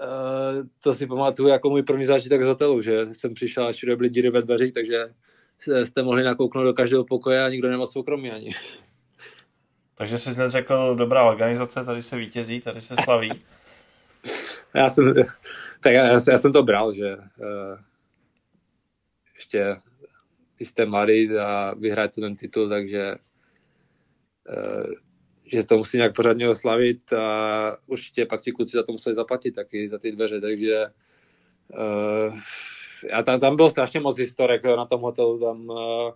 uh, 0.00 0.66
to 0.80 0.94
si 0.94 1.06
pamatuju 1.06 1.48
jako 1.48 1.70
můj 1.70 1.82
první 1.82 2.04
zážitek 2.04 2.42
z 2.42 2.46
hotelu, 2.46 2.80
že 2.80 3.06
jsem 3.06 3.34
přišel 3.34 3.66
a 3.66 3.72
všude 3.72 3.96
byly 3.96 4.10
díry 4.10 4.30
ve 4.30 4.42
dveřích, 4.42 4.72
takže 4.72 5.14
jste 5.84 6.02
mohli 6.02 6.22
nakouknout 6.22 6.64
do 6.64 6.72
každého 6.72 7.04
pokoje 7.04 7.44
a 7.44 7.48
nikdo 7.48 7.68
neměl 7.68 7.86
soukromí 7.86 8.30
ani. 8.30 8.54
Takže 9.94 10.18
jsi 10.18 10.30
hned 10.30 10.50
řekl, 10.50 10.94
dobrá 10.94 11.22
organizace, 11.30 11.84
tady 11.84 12.02
se 12.02 12.16
vítězí, 12.16 12.60
tady 12.60 12.80
se 12.80 12.94
slaví. 13.04 13.30
já 14.74 14.90
jsem, 14.90 15.14
tak 15.80 15.92
já, 15.92 16.04
já, 16.06 16.38
jsem 16.38 16.52
to 16.52 16.62
bral, 16.62 16.92
že 16.92 17.16
uh, 17.16 17.78
ještě 19.34 19.76
když 20.56 20.68
jste 20.68 20.86
mladý 20.86 21.38
a 21.38 21.74
vyhráte 21.78 22.20
ten 22.20 22.36
titul, 22.36 22.68
takže 22.68 23.14
Eh, 24.48 24.86
že 25.44 25.66
to 25.66 25.76
musí 25.76 25.96
nějak 25.96 26.14
pořádně 26.14 26.48
oslavit 26.48 27.12
a 27.12 27.76
určitě 27.86 28.26
pak 28.26 28.42
ti 28.42 28.52
kluci 28.52 28.76
za 28.76 28.82
to 28.82 28.92
museli 28.92 29.14
zaplatit 29.14 29.52
taky, 29.52 29.88
za 29.88 29.98
ty 29.98 30.12
dveře, 30.12 30.40
takže 30.40 30.86
uh, 31.68 32.38
já 33.10 33.22
tam, 33.22 33.40
tam 33.40 33.56
bylo 33.56 33.70
strašně 33.70 34.00
moc 34.00 34.18
historek 34.18 34.64
na 34.64 34.86
tom 34.86 35.00
hotelu, 35.00 35.40
tam 35.40 35.68
uh, 35.68 36.12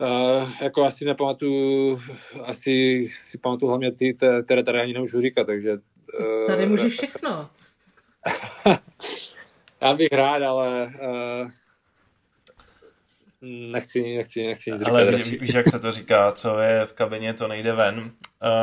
uh, 0.00 0.50
jako 0.62 0.84
asi 0.84 1.04
nepamatuju, 1.04 2.00
asi 2.44 3.06
si 3.10 3.38
pamatuju 3.38 3.68
hlavně 3.68 3.92
ty, 3.92 4.16
které 4.44 4.62
tady 4.62 4.80
ani 4.80 4.92
nemůžu 4.92 5.20
říkat, 5.20 5.44
takže 5.44 5.72
uh, 5.72 6.46
Tady 6.46 6.66
můžeš 6.66 6.92
všechno. 6.92 7.50
já 9.80 9.94
bych 9.94 10.12
rád, 10.12 10.42
ale 10.42 10.92
uh, 11.02 11.50
nechci, 13.70 14.16
nechci, 14.16 14.46
nechci 14.46 14.72
nic 14.72 14.82
Ale 14.82 15.10
ví, 15.16 15.38
víš, 15.38 15.54
jak 15.54 15.68
se 15.68 15.78
to 15.78 15.92
říká, 15.92 16.32
co 16.32 16.58
je 16.58 16.86
v 16.86 16.92
kabině, 16.92 17.34
to 17.34 17.48
nejde 17.48 17.72
ven. 17.72 17.98
Uh, 17.98 18.10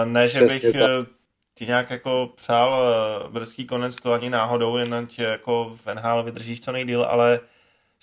ne, 0.06 0.28
že 0.28 0.38
Přesně 0.38 0.54
bych 0.54 0.74
tak. 0.74 1.08
Ti 1.56 1.65
nějak 1.65 1.89
jako 1.89 2.34
přál 2.36 2.84
uh, 3.26 3.34
brzký 3.34 3.65
konec, 3.65 3.96
to 3.96 4.13
ani 4.13 4.30
náhodou, 4.30 4.78
jen 4.78 5.08
tě 5.08 5.24
jako 5.24 5.78
v 5.84 5.93
NHL 5.93 6.24
vydržíš 6.24 6.62
co 6.62 6.72
nejdíl, 6.72 7.04
ale 7.04 7.39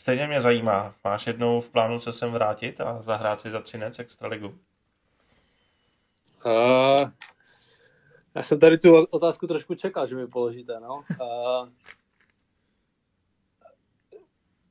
stejně 0.00 0.26
mě 0.26 0.40
zajímá. 0.40 0.94
Máš 1.04 1.26
jednou 1.26 1.60
v 1.60 1.70
plánu 1.70 1.98
se 1.98 2.12
sem 2.12 2.32
vrátit 2.32 2.80
a 2.80 3.02
zahrát 3.02 3.38
si 3.38 3.50
za 3.50 3.60
Třinec 3.60 3.98
Extraligu? 3.98 4.48
Uh, 6.46 7.10
já 8.34 8.42
jsem 8.42 8.60
tady 8.60 8.78
tu 8.78 9.04
otázku 9.04 9.46
trošku 9.46 9.74
čekal, 9.74 10.06
že 10.06 10.16
mi 10.16 10.26
položíte, 10.26 10.80
no. 10.80 11.04
Uh, 11.20 11.68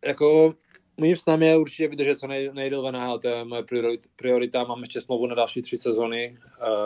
jako 0.06 0.56
Mým 0.98 1.16
snem 1.16 1.44
je 1.44 1.58
určitě 1.58 1.88
vydržet 1.88 2.20
co 2.20 2.28
nej, 2.28 2.52
nejdéle 2.54 2.92
v 2.92 2.94
NHL, 2.94 3.20
to 3.20 3.28
je 3.28 3.44
moje 3.44 3.64
priorita. 4.16 4.64
Mám 4.64 4.82
ještě 4.82 5.02
smlouvu 5.02 5.28
na 5.28 5.36
další 5.36 5.62
tři 5.62 5.78
sezony. 5.78 6.38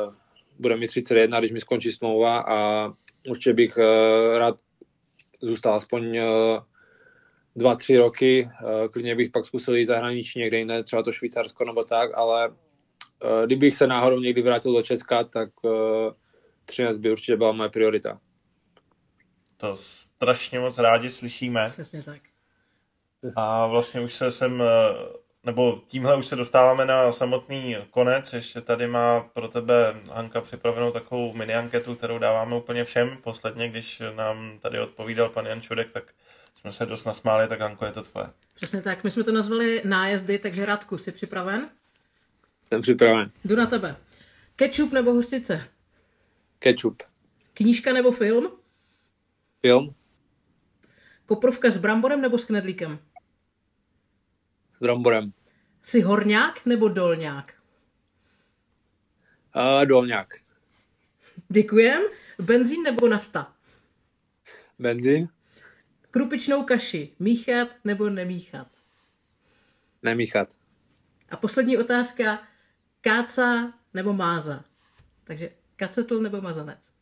Uh, 0.06 0.13
bude 0.60 0.77
mi 0.77 0.88
31, 0.88 1.39
když 1.39 1.51
mi 1.51 1.60
skončí 1.60 1.91
smlouva 1.91 2.39
a 2.39 2.89
určitě 3.29 3.53
bych 3.53 3.77
uh, 3.77 4.38
rád 4.38 4.56
zůstal 5.41 5.73
aspoň 5.73 6.17
uh, 6.17 6.63
dva, 7.56 7.75
tři 7.75 7.97
roky. 7.97 8.49
Uh, 8.63 8.87
klidně 8.87 9.15
bych 9.15 9.29
pak 9.29 9.45
zkusil 9.45 9.75
jít 9.75 9.85
zahraničí 9.85 10.39
někde 10.39 10.58
jinde, 10.58 10.83
třeba 10.83 11.04
to 11.04 11.12
Švýcarsko 11.12 11.65
nebo 11.65 11.83
tak, 11.83 12.12
ale 12.13 12.49
uh, 12.49 12.56
kdybych 13.45 13.75
se 13.75 13.87
náhodou 13.87 14.19
někdy 14.19 14.41
vrátil 14.41 14.73
do 14.73 14.81
Česka, 14.81 15.23
tak 15.23 15.49
uh, 15.62 15.71
13 16.65 16.97
by 16.97 17.12
určitě 17.12 17.37
byla 17.37 17.51
moje 17.51 17.69
priorita. 17.69 18.19
To 19.58 19.75
strašně 19.75 20.60
moc 20.60 20.77
rádi 20.77 21.10
slyšíme. 21.10 21.69
Přesně 21.71 22.04
tak. 22.04 22.21
A 23.35 23.67
vlastně 23.67 24.01
už 24.01 24.13
se 24.13 24.31
sem, 24.31 24.62
eh, 24.62 24.65
nebo 25.44 25.81
tímhle 25.87 26.17
už 26.17 26.25
se 26.25 26.35
dostáváme 26.35 26.85
na 26.85 27.12
samotný 27.12 27.77
konec. 27.89 28.33
Ještě 28.33 28.62
tady 28.62 28.87
má 28.87 29.19
pro 29.19 29.48
tebe 29.48 29.96
Hanka 30.12 30.41
připravenou 30.41 30.91
takovou 30.91 31.33
mini 31.33 31.56
anketu, 31.56 31.96
kterou 31.96 32.17
dáváme 32.17 32.56
úplně 32.56 32.83
všem. 32.83 33.17
Posledně, 33.23 33.69
když 33.69 34.02
nám 34.15 34.60
tady 34.60 34.79
odpovídal 34.79 35.29
pan 35.29 35.46
Jan 35.46 35.62
Čudek, 35.62 35.91
tak 35.91 36.13
jsme 36.54 36.71
se 36.71 36.85
dost 36.85 37.06
nasmáli, 37.06 37.48
tak 37.48 37.60
Hanko, 37.60 37.85
je 37.85 37.91
to 37.91 38.02
tvoje. 38.02 38.27
Přesně 38.54 38.81
tak, 38.81 39.04
my 39.04 39.12
jsme 39.12 39.23
to 39.23 39.31
nazvali 39.31 39.81
nájezdy, 39.85 40.39
takže 40.39 40.65
Radku, 40.65 40.98
jsi 40.98 41.12
připraven? 41.12 41.69
Jsem 42.67 42.81
připraven. 42.81 43.31
Jdu 43.46 43.56
na 43.56 43.65
tebe. 43.65 43.96
Ketchup 44.56 44.91
nebo 44.91 45.13
hořčice? 45.13 45.67
Ketchup. 46.60 47.04
Knížka 47.54 47.94
nebo 47.94 48.12
film? 48.12 48.52
Film. 49.62 49.96
Koprovka 51.25 51.69
s 51.69 51.77
bramborem 51.77 52.21
nebo 52.21 52.37
s 52.37 52.46
knedlíkem? 52.46 53.00
Bramborem. 54.84 55.34
Jsi 55.81 56.02
horňák 56.02 56.65
nebo 56.65 56.88
dolňák? 56.88 57.54
Uh, 59.56 59.86
dolňák. 59.86 60.34
Děkujem. 61.50 62.02
Benzín 62.40 62.84
nebo 62.84 63.08
nafta? 63.08 63.54
Benzín? 64.79 65.29
Krupičnou 66.12 66.63
kaši. 66.63 67.13
Míchat 67.19 67.67
nebo 67.84 68.10
nemíchat? 68.10 68.67
Nemíchat. 70.04 70.48
A 71.29 71.38
poslední 71.38 71.77
otázka. 71.77 72.44
Káca 73.02 73.73
nebo 73.94 74.13
máza? 74.13 74.65
Takže 75.23 75.52
kacetl 75.75 76.21
nebo 76.21 76.42
mazanec? 76.42 76.94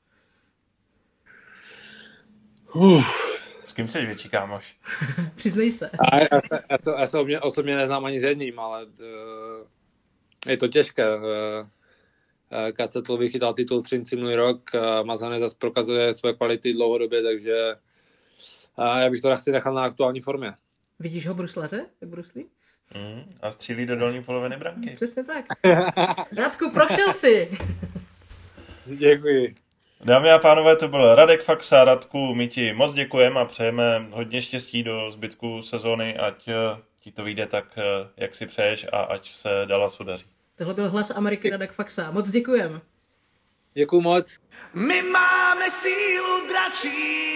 Uf. 2.73 3.30
S 3.71 3.73
kým 3.73 3.87
jsi 3.87 4.05
větší 4.05 4.29
kámoš? 4.29 4.75
Přiznej 5.35 5.71
se. 5.71 5.89
A 5.99 6.19
já, 6.19 6.41
se, 6.49 6.63
já, 6.69 6.77
se, 6.77 6.91
já 6.99 7.07
se 7.07 7.17
osobně, 7.19 7.39
osobně 7.39 7.75
neznám 7.75 8.05
ani 8.05 8.19
s 8.19 8.23
jedním, 8.23 8.59
ale 8.59 8.85
uh, 8.85 8.91
je 10.47 10.57
to 10.57 10.67
těžké. 10.67 11.15
Uh, 11.15 11.23
Kacetl 12.73 13.17
vychytal 13.17 13.53
titul 13.53 13.81
Třinci 13.81 14.15
minulý 14.15 14.35
rok, 14.35 14.69
uh, 14.73 15.05
Mazane 15.05 15.39
zase 15.39 15.55
prokazuje 15.59 16.13
svoje 16.13 16.33
kvality 16.33 16.73
dlouhodobě, 16.73 17.23
takže 17.23 17.75
uh, 18.77 18.97
já 18.99 19.09
bych 19.09 19.21
to 19.21 19.31
asi 19.31 19.51
nechal 19.51 19.73
na 19.73 19.81
aktuální 19.81 20.21
formě. 20.21 20.53
Vidíš 20.99 21.27
ho 21.27 21.33
bruslaře, 21.33 21.85
jak 22.01 22.09
bruslí? 22.09 22.45
Mm, 22.95 23.23
a 23.41 23.51
střílí 23.51 23.85
do 23.85 23.95
dolní 23.95 24.23
poloviny 24.23 24.57
branky. 24.57 24.89
Přesně 24.95 25.23
tak. 25.23 25.45
Radku, 26.37 26.71
prošel 26.73 27.13
si. 27.13 27.57
Děkuji. 28.85 29.55
Dámy 30.03 30.31
a 30.31 30.39
pánové, 30.39 30.75
to 30.75 30.87
byl 30.87 31.15
Radek 31.15 31.41
Faxa. 31.41 31.83
Radku, 31.83 32.35
my 32.35 32.47
ti 32.47 32.73
moc 32.73 32.93
děkujeme 32.93 33.39
a 33.39 33.45
přejeme 33.45 34.05
hodně 34.11 34.41
štěstí 34.41 34.83
do 34.83 35.11
zbytku 35.11 35.61
sezóny, 35.61 36.17
ať 36.17 36.47
eh, 36.47 36.53
ti 37.01 37.11
to 37.11 37.23
vyjde 37.23 37.47
tak, 37.47 37.65
eh, 37.77 37.83
jak 38.17 38.35
si 38.35 38.45
přeješ 38.45 38.87
a 38.91 38.99
ať 38.99 39.33
se 39.33 39.49
dala 39.65 39.89
sudaří. 39.89 40.25
Tohle 40.55 40.73
byl 40.73 40.89
hlas 40.89 41.11
Ameriky 41.11 41.49
Radek 41.49 41.71
Faxa. 41.71 42.11
Moc 42.11 42.29
děkujem. 42.29 42.81
Děkuji 43.73 44.01
moc. 44.01 44.37
My 44.73 45.01
máme 45.01 45.69
sílu 45.69 46.47
dračí. 46.47 47.31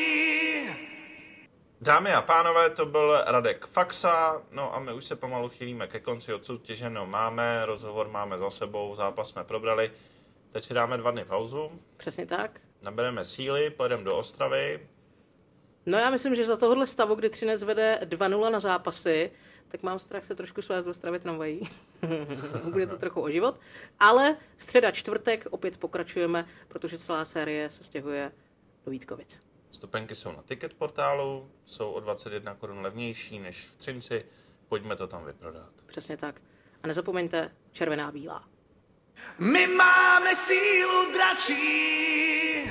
Dámy 1.82 2.14
a 2.14 2.22
pánové, 2.22 2.70
to 2.70 2.86
byl 2.86 3.24
Radek 3.28 3.66
Faxa, 3.66 4.42
no 4.52 4.76
a 4.76 4.80
my 4.80 4.94
už 4.94 5.06
se 5.06 5.16
pomalu 5.16 5.50
chýlíme 5.50 5.88
ke 5.88 6.00
konci, 6.00 6.34
odsoutěženo 6.34 7.06
máme, 7.06 7.66
rozhovor 7.66 8.08
máme 8.08 8.38
za 8.38 8.50
sebou, 8.50 8.96
zápas 8.96 9.30
jsme 9.30 9.44
probrali. 9.44 9.92
Teď 10.56 10.64
si 10.64 10.74
dáme 10.74 10.98
dva 10.98 11.12
dny 11.12 11.26
pauzu, 11.26 11.72
Přesně 11.98 12.26
tak. 12.26 12.62
nabereme 12.82 13.26
síly, 13.26 13.70
pojedeme 13.70 14.04
do 14.04 14.18
Ostravy. 14.18 14.88
No 15.86 15.98
já 15.98 16.10
myslím, 16.10 16.36
že 16.36 16.46
za 16.46 16.58
tohohle 16.58 16.88
stavu, 16.88 17.16
kdy 17.16 17.30
Třinec 17.30 17.64
vede 17.64 18.00
2-0 18.04 18.52
na 18.52 18.60
zápasy, 18.60 19.32
tak 19.68 19.84
mám 19.84 20.00
strach 20.00 20.26
se 20.26 20.36
trošku 20.36 20.62
svést 20.62 20.86
do 20.86 20.92
Ostravy 20.92 21.20
tramvají. 21.20 21.62
Bude 22.72 22.88
to 22.88 22.98
trochu 22.98 23.22
o 23.22 23.30
život. 23.30 23.60
Ale 24.00 24.38
středa, 24.58 24.92
čtvrtek 24.92 25.46
opět 25.50 25.78
pokračujeme, 25.78 26.46
protože 26.68 26.98
celá 26.98 27.26
série 27.26 27.70
se 27.70 27.84
stěhuje 27.84 28.32
do 28.86 28.92
Vítkovic. 28.92 29.42
Stupenky 29.72 30.16
jsou 30.16 30.32
na 30.32 30.42
ticket 30.42 30.74
portálu, 30.74 31.52
jsou 31.66 31.92
o 31.92 32.00
21 32.00 32.56
korun 32.56 32.80
levnější 32.82 33.40
než 33.40 33.66
v 33.66 33.78
Třinci, 33.78 34.26
pojďme 34.68 34.96
to 34.96 35.08
tam 35.08 35.26
vyprodat. 35.26 35.70
Přesně 35.86 36.18
tak. 36.18 36.42
A 36.84 36.88
nezapomeňte, 36.88 37.52
červená 37.72 38.12
bílá. 38.12 38.55
My 39.40 39.68
máme 39.68 40.36
sílu 40.36 41.12
dračí. 41.14 42.70